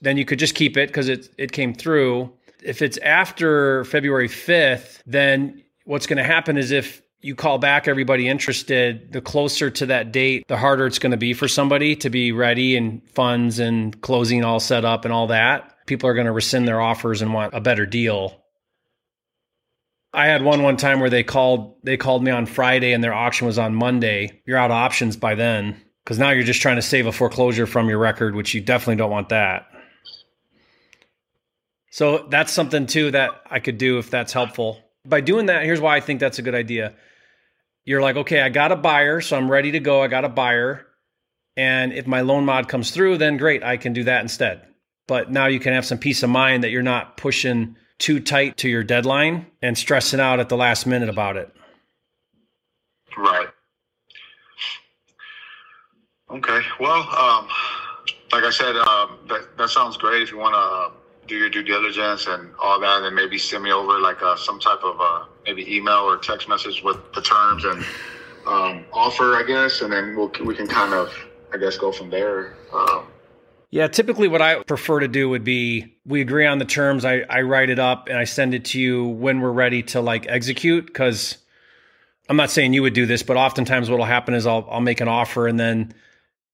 Then 0.01 0.17
you 0.17 0.25
could 0.25 0.39
just 0.39 0.55
keep 0.55 0.77
it 0.77 0.89
because 0.89 1.09
it 1.09 1.29
it 1.37 1.51
came 1.51 1.73
through. 1.73 2.31
If 2.63 2.81
it's 2.81 2.97
after 2.99 3.85
February 3.85 4.27
5th, 4.27 5.01
then 5.05 5.63
what's 5.85 6.05
going 6.05 6.17
to 6.17 6.23
happen 6.23 6.57
is 6.57 6.71
if 6.71 7.01
you 7.21 7.35
call 7.35 7.57
back 7.57 7.87
everybody 7.87 8.27
interested, 8.27 9.11
the 9.11 9.21
closer 9.21 9.69
to 9.69 9.85
that 9.87 10.11
date, 10.11 10.43
the 10.47 10.57
harder 10.57 10.87
it's 10.87 10.99
going 10.99 11.11
to 11.11 11.17
be 11.17 11.33
for 11.33 11.47
somebody 11.47 11.95
to 11.97 12.09
be 12.09 12.31
ready 12.31 12.75
and 12.75 13.07
funds 13.09 13.59
and 13.59 13.99
closing 14.01 14.43
all 14.43 14.59
set 14.59 14.85
up 14.85 15.05
and 15.05 15.13
all 15.13 15.27
that. 15.27 15.85
People 15.85 16.09
are 16.09 16.13
going 16.13 16.25
to 16.25 16.31
rescind 16.31 16.67
their 16.67 16.81
offers 16.81 17.21
and 17.21 17.33
want 17.33 17.53
a 17.53 17.61
better 17.61 17.85
deal. 17.85 18.41
I 20.13 20.25
had 20.25 20.43
one 20.43 20.61
one 20.61 20.77
time 20.77 20.99
where 20.99 21.09
they 21.09 21.23
called 21.23 21.75
they 21.83 21.95
called 21.95 22.23
me 22.23 22.31
on 22.31 22.45
Friday 22.45 22.91
and 22.91 23.03
their 23.03 23.13
auction 23.13 23.47
was 23.47 23.57
on 23.57 23.75
Monday. 23.75 24.41
You're 24.45 24.57
out 24.57 24.71
of 24.71 24.75
options 24.75 25.15
by 25.15 25.35
then 25.35 25.79
because 26.03 26.19
now 26.19 26.31
you're 26.31 26.43
just 26.43 26.61
trying 26.61 26.75
to 26.75 26.81
save 26.81 27.05
a 27.05 27.11
foreclosure 27.11 27.65
from 27.65 27.87
your 27.87 27.99
record, 27.99 28.35
which 28.35 28.53
you 28.53 28.61
definitely 28.61 28.97
don't 28.97 29.11
want 29.11 29.29
that. 29.29 29.67
So 31.91 32.25
that's 32.29 32.51
something 32.51 32.87
too 32.87 33.11
that 33.11 33.43
I 33.49 33.59
could 33.59 33.77
do 33.77 33.99
if 33.99 34.09
that's 34.09 34.33
helpful. 34.33 34.79
By 35.05 35.21
doing 35.21 35.45
that, 35.45 35.63
here's 35.63 35.79
why 35.79 35.95
I 35.95 35.99
think 35.99 36.19
that's 36.19 36.39
a 36.39 36.41
good 36.41 36.55
idea 36.55 36.95
you're 37.85 38.01
like, 38.01 38.15
okay, 38.15 38.41
I 38.41 38.49
got 38.49 38.71
a 38.71 38.75
buyer, 38.75 39.21
so 39.21 39.37
I'm 39.37 39.49
ready 39.49 39.71
to 39.71 39.79
go. 39.79 40.01
I 40.01 40.07
got 40.07 40.25
a 40.25 40.29
buyer. 40.29 40.85
And 41.57 41.93
if 41.93 42.07
my 42.07 42.21
loan 42.21 42.45
mod 42.45 42.67
comes 42.67 42.91
through, 42.91 43.17
then 43.17 43.37
great, 43.37 43.63
I 43.63 43.77
can 43.77 43.93
do 43.93 44.03
that 44.05 44.21
instead. 44.21 44.61
But 45.07 45.31
now 45.31 45.47
you 45.47 45.59
can 45.59 45.73
have 45.73 45.85
some 45.85 45.97
peace 45.97 46.23
of 46.23 46.29
mind 46.29 46.63
that 46.63 46.69
you're 46.69 46.83
not 46.83 47.17
pushing 47.17 47.75
too 47.97 48.19
tight 48.19 48.57
to 48.57 48.69
your 48.69 48.83
deadline 48.83 49.47
and 49.61 49.77
stressing 49.77 50.19
out 50.19 50.39
at 50.39 50.49
the 50.49 50.57
last 50.57 50.85
minute 50.85 51.09
about 51.09 51.37
it. 51.37 51.53
Right. 53.17 53.47
Okay. 56.29 56.61
Well, 56.79 57.01
um, 57.01 57.47
like 58.31 58.43
I 58.43 58.51
said, 58.51 58.75
um, 58.77 59.19
that, 59.27 59.57
that 59.57 59.69
sounds 59.69 59.97
great. 59.97 60.21
If 60.21 60.31
you 60.31 60.37
want 60.37 60.55
to 60.55 61.00
do 61.31 61.37
your 61.37 61.49
due 61.49 61.63
diligence 61.63 62.27
and 62.27 62.51
all 62.61 62.79
that, 62.79 63.03
and 63.03 63.15
maybe 63.15 63.37
send 63.37 63.63
me 63.63 63.71
over 63.71 63.99
like 63.99 64.21
uh, 64.21 64.35
some 64.35 64.59
type 64.59 64.83
of 64.83 64.99
uh, 64.99 65.23
maybe 65.45 65.63
email 65.73 66.01
or 66.01 66.17
text 66.17 66.49
message 66.49 66.83
with 66.83 66.97
the 67.13 67.21
terms 67.21 67.63
and 67.63 67.85
um, 68.45 68.85
offer, 68.91 69.35
I 69.35 69.43
guess, 69.47 69.81
and 69.81 69.93
then 69.93 70.15
we'll, 70.17 70.29
we 70.45 70.55
can 70.55 70.67
kind 70.67 70.93
of, 70.93 71.09
I 71.53 71.57
guess, 71.57 71.77
go 71.77 71.91
from 71.93 72.09
there. 72.09 72.55
Um, 72.73 73.05
yeah, 73.69 73.87
typically 73.87 74.27
what 74.27 74.41
I 74.41 74.61
prefer 74.63 74.99
to 74.99 75.07
do 75.07 75.29
would 75.29 75.45
be 75.45 75.95
we 76.05 76.19
agree 76.19 76.45
on 76.45 76.57
the 76.57 76.65
terms. 76.65 77.05
I, 77.05 77.21
I 77.29 77.41
write 77.43 77.69
it 77.69 77.79
up 77.79 78.09
and 78.09 78.17
I 78.17 78.25
send 78.25 78.53
it 78.53 78.65
to 78.65 78.79
you 78.81 79.05
when 79.05 79.39
we're 79.39 79.51
ready 79.51 79.83
to 79.83 80.01
like 80.01 80.27
execute. 80.27 80.85
Because 80.85 81.37
I'm 82.27 82.35
not 82.35 82.51
saying 82.51 82.73
you 82.73 82.81
would 82.81 82.93
do 82.93 83.05
this, 83.05 83.23
but 83.23 83.37
oftentimes 83.37 83.89
what'll 83.89 84.05
happen 84.05 84.33
is 84.33 84.45
I'll 84.45 84.67
I'll 84.69 84.81
make 84.81 84.99
an 84.99 85.07
offer 85.07 85.47
and 85.47 85.57
then 85.57 85.93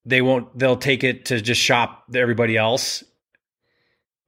they 0.04 0.22
won't 0.22 0.56
they'll 0.56 0.76
take 0.76 1.02
it 1.02 1.24
to 1.26 1.40
just 1.40 1.60
shop 1.60 2.04
everybody 2.14 2.56
else. 2.56 3.02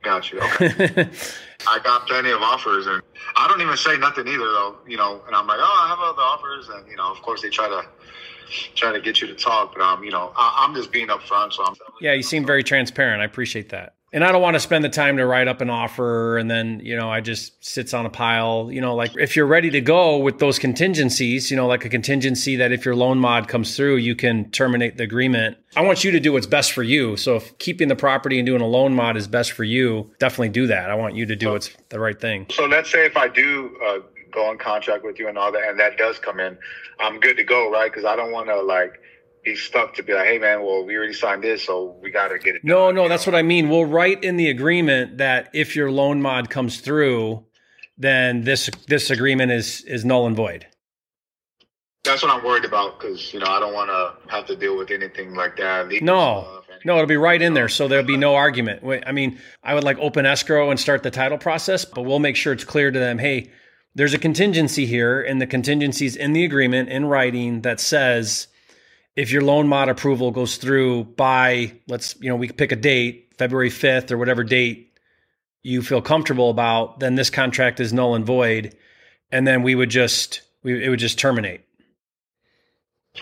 Got 0.02 0.32
you. 0.32 0.40
Okay. 0.40 1.08
I 1.68 1.78
got 1.84 2.06
plenty 2.06 2.30
of 2.30 2.40
offers, 2.40 2.86
and 2.86 3.02
I 3.36 3.46
don't 3.46 3.60
even 3.60 3.76
say 3.76 3.98
nothing 3.98 4.26
either, 4.26 4.38
though. 4.38 4.76
You 4.88 4.96
know, 4.96 5.20
and 5.26 5.36
I'm 5.36 5.46
like, 5.46 5.58
oh, 5.60 5.84
I 5.84 5.88
have 5.88 5.98
other 5.98 6.22
offers, 6.22 6.68
and 6.68 6.88
you 6.88 6.96
know, 6.96 7.10
of 7.10 7.20
course, 7.22 7.42
they 7.42 7.50
try 7.50 7.68
to 7.68 7.84
try 8.74 8.92
to 8.92 9.00
get 9.00 9.20
you 9.20 9.26
to 9.26 9.34
talk, 9.34 9.74
but 9.74 9.82
um, 9.82 10.02
you 10.02 10.10
know, 10.10 10.32
I, 10.36 10.64
am 10.66 10.74
just 10.74 10.90
being 10.90 11.08
upfront. 11.08 11.52
So 11.52 11.64
I'm. 11.64 11.74
Yeah, 12.00 12.14
you 12.14 12.22
seem 12.22 12.46
very 12.46 12.64
transparent. 12.64 13.20
I 13.20 13.26
appreciate 13.26 13.68
that 13.70 13.94
and 14.12 14.24
I 14.24 14.32
don't 14.32 14.42
want 14.42 14.54
to 14.54 14.60
spend 14.60 14.84
the 14.84 14.88
time 14.88 15.16
to 15.18 15.26
write 15.26 15.46
up 15.46 15.60
an 15.60 15.70
offer 15.70 16.36
and 16.38 16.50
then, 16.50 16.80
you 16.82 16.96
know, 16.96 17.10
I 17.10 17.20
just 17.20 17.64
sits 17.64 17.94
on 17.94 18.06
a 18.06 18.10
pile, 18.10 18.68
you 18.72 18.80
know, 18.80 18.94
like 18.94 19.12
if 19.16 19.36
you're 19.36 19.46
ready 19.46 19.70
to 19.70 19.80
go 19.80 20.18
with 20.18 20.38
those 20.38 20.58
contingencies, 20.58 21.50
you 21.50 21.56
know, 21.56 21.66
like 21.66 21.84
a 21.84 21.88
contingency 21.88 22.56
that 22.56 22.72
if 22.72 22.84
your 22.84 22.96
loan 22.96 23.18
mod 23.18 23.46
comes 23.46 23.76
through, 23.76 23.96
you 23.96 24.16
can 24.16 24.50
terminate 24.50 24.96
the 24.96 25.04
agreement. 25.04 25.56
I 25.76 25.82
want 25.82 26.02
you 26.02 26.10
to 26.10 26.20
do 26.20 26.32
what's 26.32 26.46
best 26.46 26.72
for 26.72 26.82
you. 26.82 27.16
So 27.16 27.36
if 27.36 27.56
keeping 27.58 27.88
the 27.88 27.96
property 27.96 28.38
and 28.38 28.46
doing 28.46 28.60
a 28.60 28.66
loan 28.66 28.94
mod 28.94 29.16
is 29.16 29.28
best 29.28 29.52
for 29.52 29.64
you, 29.64 30.10
definitely 30.18 30.48
do 30.48 30.66
that. 30.66 30.90
I 30.90 30.94
want 30.96 31.14
you 31.14 31.26
to 31.26 31.36
do 31.36 31.52
what's 31.52 31.70
the 31.90 32.00
right 32.00 32.20
thing. 32.20 32.46
So 32.50 32.66
let's 32.66 32.90
say 32.90 33.06
if 33.06 33.16
I 33.16 33.28
do 33.28 33.76
uh, 33.86 33.98
go 34.32 34.48
on 34.50 34.58
contract 34.58 35.04
with 35.04 35.18
you 35.18 35.28
and 35.28 35.38
all 35.38 35.52
that, 35.52 35.68
and 35.68 35.78
that 35.78 35.96
does 35.96 36.18
come 36.18 36.40
in, 36.40 36.58
I'm 36.98 37.20
good 37.20 37.36
to 37.36 37.44
go, 37.44 37.70
right? 37.70 37.90
Because 37.90 38.04
I 38.04 38.16
don't 38.16 38.32
want 38.32 38.48
to 38.48 38.60
like, 38.60 39.00
be 39.44 39.56
stuck 39.56 39.94
to 39.94 40.02
be 40.02 40.14
like, 40.14 40.26
hey 40.26 40.38
man, 40.38 40.62
well 40.62 40.84
we 40.84 40.96
already 40.96 41.12
signed 41.12 41.42
this, 41.42 41.64
so 41.64 41.96
we 42.02 42.10
got 42.10 42.28
to 42.28 42.38
get 42.38 42.56
it. 42.56 42.64
No, 42.64 42.86
done, 42.86 42.94
no, 42.96 43.08
that's 43.08 43.26
know? 43.26 43.32
what 43.32 43.38
I 43.38 43.42
mean. 43.42 43.68
We'll 43.68 43.86
write 43.86 44.24
in 44.24 44.36
the 44.36 44.50
agreement 44.50 45.18
that 45.18 45.50
if 45.52 45.76
your 45.76 45.90
loan 45.90 46.20
mod 46.22 46.50
comes 46.50 46.80
through, 46.80 47.44
then 47.98 48.42
this 48.42 48.70
this 48.88 49.10
agreement 49.10 49.52
is 49.52 49.82
is 49.82 50.04
null 50.04 50.26
and 50.26 50.36
void. 50.36 50.66
That's 52.02 52.22
what 52.22 52.32
I'm 52.32 52.42
worried 52.42 52.64
about 52.64 52.98
because 52.98 53.32
you 53.32 53.40
know 53.40 53.46
I 53.46 53.60
don't 53.60 53.74
want 53.74 53.90
to 53.90 54.30
have 54.30 54.46
to 54.46 54.56
deal 54.56 54.76
with 54.76 54.90
anything 54.90 55.34
like 55.34 55.56
that. 55.58 55.90
No, 56.02 56.62
no, 56.84 56.94
it'll 56.94 57.06
be 57.06 57.16
right 57.16 57.40
in 57.40 57.54
there, 57.54 57.68
so 57.68 57.88
there'll 57.88 58.04
be 58.04 58.16
no 58.16 58.34
argument. 58.34 58.82
I 59.06 59.12
mean, 59.12 59.38
I 59.62 59.74
would 59.74 59.84
like 59.84 59.98
open 59.98 60.24
escrow 60.24 60.70
and 60.70 60.80
start 60.80 61.02
the 61.02 61.10
title 61.10 61.38
process, 61.38 61.84
but 61.84 62.02
we'll 62.02 62.18
make 62.18 62.36
sure 62.36 62.52
it's 62.52 62.64
clear 62.64 62.90
to 62.90 62.98
them. 62.98 63.18
Hey, 63.18 63.50
there's 63.94 64.14
a 64.14 64.18
contingency 64.18 64.86
here, 64.86 65.20
and 65.20 65.40
the 65.40 65.46
contingencies 65.46 66.16
in 66.16 66.32
the 66.32 66.44
agreement 66.44 66.88
in 66.88 67.04
writing 67.04 67.62
that 67.62 67.80
says 67.80 68.46
if 69.20 69.30
your 69.30 69.42
loan 69.42 69.68
mod 69.68 69.88
approval 69.88 70.30
goes 70.30 70.56
through 70.56 71.04
by 71.04 71.72
let's 71.88 72.16
you 72.20 72.30
know 72.30 72.36
we 72.36 72.48
pick 72.48 72.72
a 72.72 72.76
date 72.76 73.32
february 73.36 73.70
5th 73.70 74.10
or 74.10 74.16
whatever 74.18 74.42
date 74.42 74.96
you 75.62 75.82
feel 75.82 76.00
comfortable 76.00 76.48
about 76.48 77.00
then 77.00 77.16
this 77.16 77.28
contract 77.28 77.80
is 77.80 77.92
null 77.92 78.14
and 78.14 78.24
void 78.24 78.74
and 79.30 79.46
then 79.46 79.62
we 79.62 79.74
would 79.74 79.90
just 79.90 80.42
we, 80.62 80.84
it 80.84 80.88
would 80.88 80.98
just 80.98 81.18
terminate. 81.18 81.62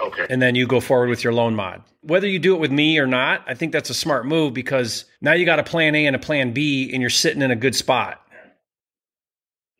Okay. 0.00 0.26
And 0.28 0.42
then 0.42 0.54
you 0.54 0.66
go 0.66 0.80
forward 0.80 1.08
with 1.08 1.24
your 1.24 1.32
loan 1.32 1.54
mod. 1.54 1.82
Whether 2.02 2.28
you 2.28 2.38
do 2.38 2.54
it 2.54 2.60
with 2.60 2.70
me 2.70 2.98
or 2.98 3.06
not 3.06 3.42
i 3.46 3.54
think 3.54 3.72
that's 3.72 3.90
a 3.90 3.94
smart 3.94 4.24
move 4.24 4.54
because 4.54 5.04
now 5.20 5.32
you 5.32 5.44
got 5.44 5.58
a 5.58 5.64
plan 5.64 5.94
a 5.94 6.06
and 6.06 6.14
a 6.14 6.18
plan 6.18 6.52
b 6.52 6.90
and 6.92 7.00
you're 7.00 7.10
sitting 7.10 7.42
in 7.42 7.50
a 7.50 7.56
good 7.56 7.74
spot 7.74 8.22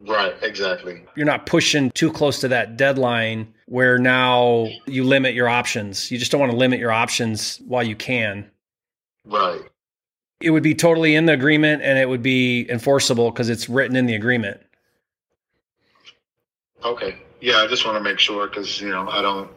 Right, 0.01 0.35
exactly. 0.43 1.03
You're 1.17 1.27
not 1.27 1.47
pushing 1.47 1.91
too 1.91 2.13
close 2.13 2.41
to 2.41 2.49
that 2.49 2.77
deadline 2.77 3.53
where 3.67 3.99
now 3.99 4.69
you 4.87 5.03
limit 5.05 5.35
your 5.35 5.49
options. 5.49 6.11
You 6.11 6.19
just 6.19 6.31
don't 6.31 6.41
want 6.41 6.53
to 6.53 6.59
limit 6.59 6.79
your 6.79 6.93
options 6.93 7.59
while 7.67 7.83
you 7.83 7.97
can. 7.97 8.49
Right. 9.25 9.61
It 10.41 10.51
would 10.51 10.63
be 10.63 10.75
totally 10.75 11.17
in 11.17 11.27
the 11.27 11.33
agreement 11.33 11.83
and 11.83 11.99
it 11.99 12.09
would 12.09 12.23
be 12.23 12.71
enforceable 12.71 13.31
because 13.31 13.49
it's 13.49 13.69
written 13.69 13.97
in 13.97 14.07
the 14.07 14.15
agreement. 14.15 14.61
Okay. 16.85 17.17
Yeah, 17.41 17.57
I 17.57 17.67
just 17.67 17.85
want 17.85 17.97
to 17.99 18.03
make 18.03 18.21
sure 18.21 18.47
because, 18.47 18.81
you 18.81 18.91
know, 18.91 19.09
I 19.09 19.21
don't, 19.21 19.51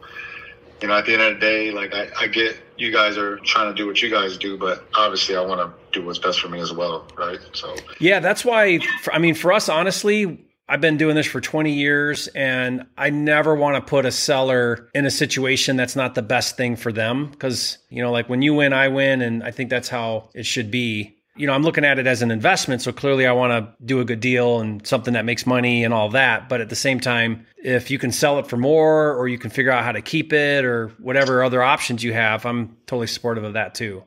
you 0.82 0.88
know, 0.88 0.94
at 0.94 1.06
the 1.06 1.12
end 1.12 1.22
of 1.22 1.34
the 1.34 1.40
day, 1.40 1.70
like 1.70 1.94
I, 1.94 2.08
I 2.18 2.26
get 2.26 2.56
you 2.76 2.90
guys 2.90 3.16
are 3.16 3.38
trying 3.38 3.72
to 3.72 3.74
do 3.74 3.86
what 3.86 4.02
you 4.02 4.10
guys 4.10 4.36
do, 4.36 4.58
but 4.58 4.84
obviously 4.94 5.36
I 5.36 5.40
want 5.40 5.60
to 5.60 5.98
do 5.98 6.04
what's 6.04 6.18
best 6.18 6.40
for 6.40 6.48
me 6.48 6.60
as 6.60 6.72
well, 6.72 7.06
right? 7.16 7.38
So 7.52 7.74
yeah, 8.00 8.20
that's 8.20 8.44
why. 8.44 8.80
I 9.12 9.18
mean, 9.18 9.34
for 9.34 9.52
us, 9.52 9.68
honestly, 9.68 10.44
I've 10.68 10.80
been 10.80 10.96
doing 10.96 11.14
this 11.14 11.26
for 11.26 11.40
20 11.40 11.72
years, 11.72 12.28
and 12.28 12.86
I 12.96 13.10
never 13.10 13.54
want 13.54 13.76
to 13.76 13.88
put 13.88 14.06
a 14.06 14.10
seller 14.10 14.88
in 14.94 15.06
a 15.06 15.10
situation 15.10 15.76
that's 15.76 15.96
not 15.96 16.14
the 16.14 16.22
best 16.22 16.56
thing 16.56 16.76
for 16.76 16.92
them 16.92 17.26
because 17.30 17.78
you 17.88 18.02
know, 18.02 18.10
like 18.10 18.28
when 18.28 18.42
you 18.42 18.54
win, 18.54 18.72
I 18.72 18.88
win, 18.88 19.22
and 19.22 19.44
I 19.44 19.50
think 19.50 19.70
that's 19.70 19.88
how 19.88 20.30
it 20.34 20.46
should 20.46 20.70
be 20.70 21.16
you 21.36 21.46
know, 21.46 21.54
I'm 21.54 21.62
looking 21.62 21.84
at 21.84 21.98
it 21.98 22.06
as 22.06 22.22
an 22.22 22.30
investment. 22.30 22.82
So 22.82 22.92
clearly 22.92 23.26
I 23.26 23.32
want 23.32 23.52
to 23.52 23.84
do 23.84 24.00
a 24.00 24.04
good 24.04 24.20
deal 24.20 24.60
and 24.60 24.86
something 24.86 25.14
that 25.14 25.24
makes 25.24 25.46
money 25.46 25.84
and 25.84 25.94
all 25.94 26.10
that. 26.10 26.48
But 26.48 26.60
at 26.60 26.68
the 26.68 26.76
same 26.76 27.00
time, 27.00 27.46
if 27.56 27.90
you 27.90 27.98
can 27.98 28.12
sell 28.12 28.38
it 28.38 28.46
for 28.46 28.56
more 28.56 29.14
or 29.14 29.28
you 29.28 29.38
can 29.38 29.50
figure 29.50 29.70
out 29.70 29.84
how 29.84 29.92
to 29.92 30.02
keep 30.02 30.32
it 30.32 30.64
or 30.64 30.88
whatever 30.98 31.42
other 31.42 31.62
options 31.62 32.02
you 32.02 32.12
have, 32.12 32.44
I'm 32.44 32.76
totally 32.86 33.06
supportive 33.06 33.44
of 33.44 33.54
that 33.54 33.74
too. 33.74 34.04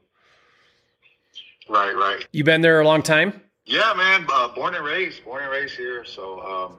Right, 1.67 1.95
right. 1.95 2.27
You've 2.31 2.45
been 2.45 2.61
there 2.61 2.79
a 2.79 2.85
long 2.85 3.01
time? 3.01 3.41
Yeah, 3.65 3.93
man. 3.97 4.27
Uh, 4.31 4.49
born 4.49 4.75
and 4.75 4.85
raised, 4.85 5.25
born 5.25 5.41
and 5.41 5.51
raised 5.51 5.75
here. 5.75 6.05
So, 6.05 6.41
um, 6.41 6.77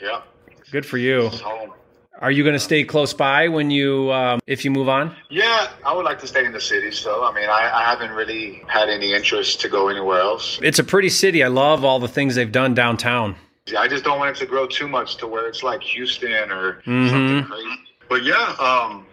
yeah. 0.00 0.22
Good 0.70 0.86
for 0.86 0.96
you. 0.96 1.28
Home. 1.28 1.74
Are 2.20 2.30
you 2.30 2.44
going 2.44 2.54
to 2.54 2.60
stay 2.60 2.84
close 2.84 3.12
by 3.12 3.48
when 3.48 3.70
you, 3.70 4.12
um, 4.12 4.40
if 4.46 4.64
you 4.64 4.70
move 4.70 4.88
on? 4.88 5.14
Yeah, 5.30 5.68
I 5.84 5.92
would 5.94 6.04
like 6.04 6.20
to 6.20 6.26
stay 6.26 6.44
in 6.44 6.52
the 6.52 6.60
city 6.60 6.92
So, 6.92 7.24
I 7.24 7.34
mean, 7.34 7.48
I, 7.48 7.70
I 7.74 7.82
haven't 7.84 8.12
really 8.12 8.62
had 8.68 8.88
any 8.88 9.12
interest 9.12 9.60
to 9.62 9.68
go 9.68 9.88
anywhere 9.88 10.20
else. 10.20 10.58
It's 10.62 10.78
a 10.78 10.84
pretty 10.84 11.08
city. 11.08 11.42
I 11.42 11.48
love 11.48 11.84
all 11.84 11.98
the 11.98 12.08
things 12.08 12.36
they've 12.36 12.50
done 12.50 12.72
downtown. 12.74 13.36
I 13.76 13.88
just 13.88 14.04
don't 14.04 14.18
want 14.18 14.36
it 14.36 14.38
to 14.40 14.46
grow 14.46 14.66
too 14.66 14.86
much 14.86 15.16
to 15.16 15.26
where 15.26 15.48
it's 15.48 15.62
like 15.62 15.82
Houston 15.82 16.50
or 16.52 16.82
mm-hmm. 16.86 17.08
something 17.08 17.44
crazy. 17.44 17.80
But 18.08 18.22
yeah, 18.22 18.54
um, 18.58 19.06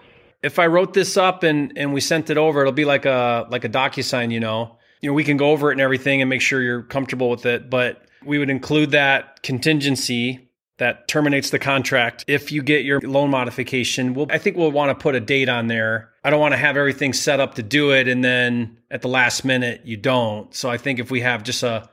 if 0.43 0.59
I 0.59 0.67
wrote 0.67 0.93
this 0.93 1.15
up 1.15 1.43
and 1.43 1.71
and 1.77 1.93
we 1.93 2.01
sent 2.01 2.29
it 2.29 2.37
over, 2.37 2.61
it'll 2.61 2.73
be 2.73 2.83
like 2.83 3.05
a 3.05 3.47
like 3.49 3.63
a 3.63 3.69
DocuSign, 3.69 4.31
you 4.31 4.41
know. 4.41 4.77
You 4.99 5.09
know, 5.09 5.13
we 5.13 5.23
can 5.23 5.37
go 5.37 5.51
over 5.51 5.69
it 5.69 5.75
and 5.75 5.81
everything 5.81 6.21
and 6.21 6.29
make 6.29 6.41
sure 6.41 6.61
you're 6.61 6.83
comfortable 6.83 7.29
with 7.29 7.45
it, 7.45 7.69
but 7.69 8.03
we 8.23 8.37
would 8.37 8.49
include 8.49 8.91
that 8.91 9.41
contingency 9.41 10.50
that 10.81 11.07
terminates 11.07 11.51
the 11.51 11.59
contract 11.59 12.25
if 12.27 12.51
you 12.51 12.63
get 12.63 12.83
your 12.83 12.99
loan 13.01 13.29
modification. 13.29 14.15
We'll, 14.15 14.25
I 14.31 14.39
think 14.39 14.57
we'll 14.57 14.71
want 14.71 14.89
to 14.89 15.01
put 15.01 15.13
a 15.13 15.19
date 15.19 15.47
on 15.47 15.67
there. 15.67 16.09
I 16.23 16.31
don't 16.31 16.39
want 16.39 16.53
to 16.53 16.57
have 16.57 16.75
everything 16.75 17.13
set 17.13 17.39
up 17.39 17.53
to 17.55 17.63
do 17.63 17.91
it 17.91 18.07
and 18.07 18.23
then 18.23 18.77
at 18.89 19.03
the 19.03 19.07
last 19.07 19.45
minute 19.45 19.81
you 19.85 19.95
don't. 19.95 20.53
So 20.55 20.71
I 20.71 20.77
think 20.77 20.97
if 20.97 21.11
we 21.11 21.21
have 21.21 21.43
just 21.43 21.61
a 21.61 21.87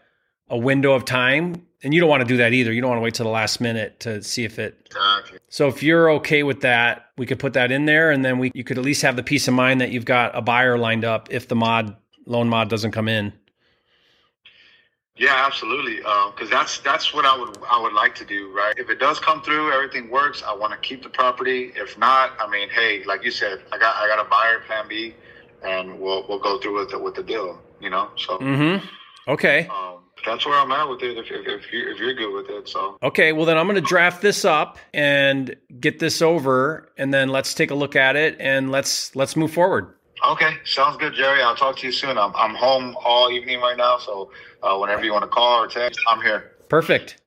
a 0.51 0.57
window 0.57 0.94
of 0.94 1.05
time, 1.05 1.66
and 1.83 1.94
you 1.94 2.01
don't 2.01 2.09
want 2.09 2.22
to 2.22 2.27
do 2.27 2.38
that 2.38 2.53
either. 2.53 2.72
You 2.72 2.81
don't 2.81 2.90
want 2.90 3.01
to 3.01 3.05
wait 3.05 3.14
till 3.14 3.27
the 3.27 3.31
last 3.31 3.61
minute 3.61 4.01
to 4.01 4.22
see 4.22 4.44
if 4.44 4.59
it. 4.59 4.83
Exactly. 4.87 5.38
So 5.48 5.68
if 5.68 5.83
you're 5.83 6.11
okay 6.12 6.42
with 6.42 6.62
that, 6.62 7.11
we 7.16 7.27
could 7.27 7.38
put 7.38 7.53
that 7.53 7.70
in 7.70 7.85
there, 7.85 8.11
and 8.11 8.24
then 8.24 8.38
we 8.38 8.51
you 8.55 8.64
could 8.64 8.79
at 8.79 8.85
least 8.85 9.03
have 9.03 9.16
the 9.16 9.22
peace 9.22 9.46
of 9.46 9.55
mind 9.55 9.81
that 9.81 9.90
you've 9.90 10.05
got 10.05 10.37
a 10.37 10.40
buyer 10.40 10.79
lined 10.79 11.05
up 11.05 11.29
if 11.31 11.48
the 11.48 11.55
mod 11.55 11.96
loan 12.27 12.48
mod 12.48 12.68
doesn't 12.68 12.92
come 12.92 13.09
in. 13.09 13.33
Yeah, 15.18 15.44
absolutely. 15.46 15.96
Because 15.96 16.42
um, 16.42 16.48
that's 16.50 16.78
that's 16.78 17.12
what 17.12 17.24
I 17.24 17.37
would 17.37 17.59
I 17.70 17.81
would 17.81 17.92
like 17.92 18.14
to 18.16 18.24
do. 18.24 18.52
Right. 18.52 18.74
If 18.76 18.88
it 18.88 19.00
does 19.00 19.18
come 19.18 19.42
through, 19.42 19.72
everything 19.72 20.11
works. 20.11 20.42
I 20.46 20.54
want 20.54 20.72
to 20.72 20.78
keep 20.78 21.02
the 21.02 21.09
property. 21.09 21.72
If 21.74 21.98
not, 21.98 22.33
I 22.38 22.48
mean, 22.48 22.68
hey, 22.70 23.02
like 23.04 23.24
you 23.24 23.31
said, 23.31 23.62
I 23.72 23.78
got 23.78 23.96
I 23.96 24.07
got 24.07 24.24
a 24.24 24.28
buyer 24.28 24.61
plan 24.61 24.87
B, 24.88 25.14
and 25.64 25.98
we'll 25.98 26.24
we'll 26.28 26.38
go 26.38 26.59
through 26.61 26.78
with 26.78 26.90
the, 26.90 26.98
with 26.98 27.14
the 27.16 27.22
deal. 27.22 27.61
You 27.81 27.90
know. 27.90 28.11
So. 28.16 28.38
Mm-hmm. 28.38 28.87
Okay. 29.28 29.68
Um, 29.68 29.98
that's 30.24 30.46
where 30.46 30.59
I'm 30.59 30.72
at 30.72 30.88
with 30.88 31.02
it. 31.02 31.16
If, 31.18 31.26
if, 31.31 31.46
if, 31.46 31.72
you, 31.72 31.90
if 31.90 31.98
you're 31.98 32.14
good 32.14 32.33
with 32.33 32.48
it, 32.48 32.68
so 32.68 32.96
okay. 33.02 33.33
Well, 33.33 33.44
then 33.44 33.59
I'm 33.59 33.66
going 33.66 33.76
to 33.76 33.81
draft 33.81 34.22
this 34.22 34.44
up 34.44 34.78
and 34.94 35.54
get 35.81 35.98
this 35.98 36.22
over, 36.22 36.92
and 36.96 37.12
then 37.12 37.28
let's 37.28 37.54
take 37.54 37.70
a 37.70 37.74
look 37.74 37.94
at 37.94 38.16
it 38.16 38.37
and 38.40 38.70
let's 38.70 39.14
let's 39.14 39.37
move 39.37 39.52
forward. 39.52 39.94
Okay, 40.26 40.57
sounds 40.64 40.96
good, 40.96 41.14
Jerry. 41.14 41.42
I'll 41.42 41.57
talk 41.57 41.76
to 41.78 41.87
you 41.87 41.92
soon. 41.92 42.18
I'm 42.18 42.35
I'm 42.35 42.54
home 42.54 42.96
all 43.04 43.31
evening 43.31 43.61
right 43.61 43.76
now, 43.76 43.98
so 43.98 44.31
uh, 44.62 44.76
whenever 44.78 45.04
you 45.04 45.12
want 45.12 45.22
to 45.22 45.28
call 45.28 45.62
or 45.62 45.68
text, 45.68 46.00
I'm 46.09 46.20
here. 46.20 46.52
Perfect. 46.68 47.20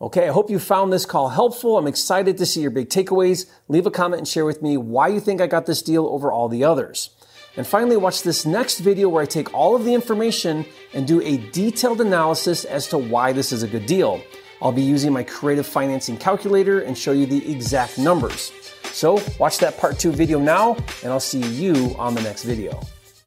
Okay, 0.00 0.28
I 0.28 0.32
hope 0.32 0.50
you 0.50 0.58
found 0.58 0.92
this 0.92 1.06
call 1.06 1.30
helpful. 1.30 1.78
I'm 1.78 1.86
excited 1.86 2.36
to 2.38 2.46
see 2.46 2.60
your 2.60 2.70
big 2.70 2.90
takeaways. 2.90 3.48
Leave 3.68 3.86
a 3.86 3.90
comment 3.90 4.18
and 4.18 4.28
share 4.28 4.44
with 4.44 4.60
me 4.60 4.76
why 4.76 5.08
you 5.08 5.20
think 5.20 5.40
I 5.40 5.46
got 5.46 5.66
this 5.66 5.80
deal 5.80 6.06
over 6.06 6.30
all 6.30 6.48
the 6.48 6.64
others. 6.64 7.10
And 7.56 7.66
finally, 7.66 7.96
watch 7.96 8.22
this 8.22 8.44
next 8.44 8.80
video 8.80 9.08
where 9.08 9.22
I 9.22 9.26
take 9.26 9.54
all 9.54 9.76
of 9.76 9.84
the 9.84 9.94
information 9.94 10.66
and 10.92 11.06
do 11.06 11.22
a 11.22 11.38
detailed 11.52 12.00
analysis 12.00 12.64
as 12.64 12.88
to 12.88 12.98
why 12.98 13.32
this 13.32 13.52
is 13.52 13.62
a 13.62 13.68
good 13.68 13.86
deal. 13.86 14.20
I'll 14.60 14.72
be 14.72 14.82
using 14.82 15.12
my 15.12 15.22
creative 15.22 15.66
financing 15.66 16.16
calculator 16.16 16.80
and 16.80 16.98
show 16.98 17.12
you 17.12 17.26
the 17.26 17.50
exact 17.50 17.96
numbers. 17.96 18.52
So 18.92 19.20
watch 19.38 19.58
that 19.58 19.76
part 19.78 19.98
two 19.98 20.12
video 20.12 20.38
now, 20.38 20.76
and 21.02 21.12
I'll 21.12 21.20
see 21.20 21.42
you 21.42 21.94
on 21.98 22.14
the 22.14 22.22
next 22.22 22.44
video. 22.44 22.80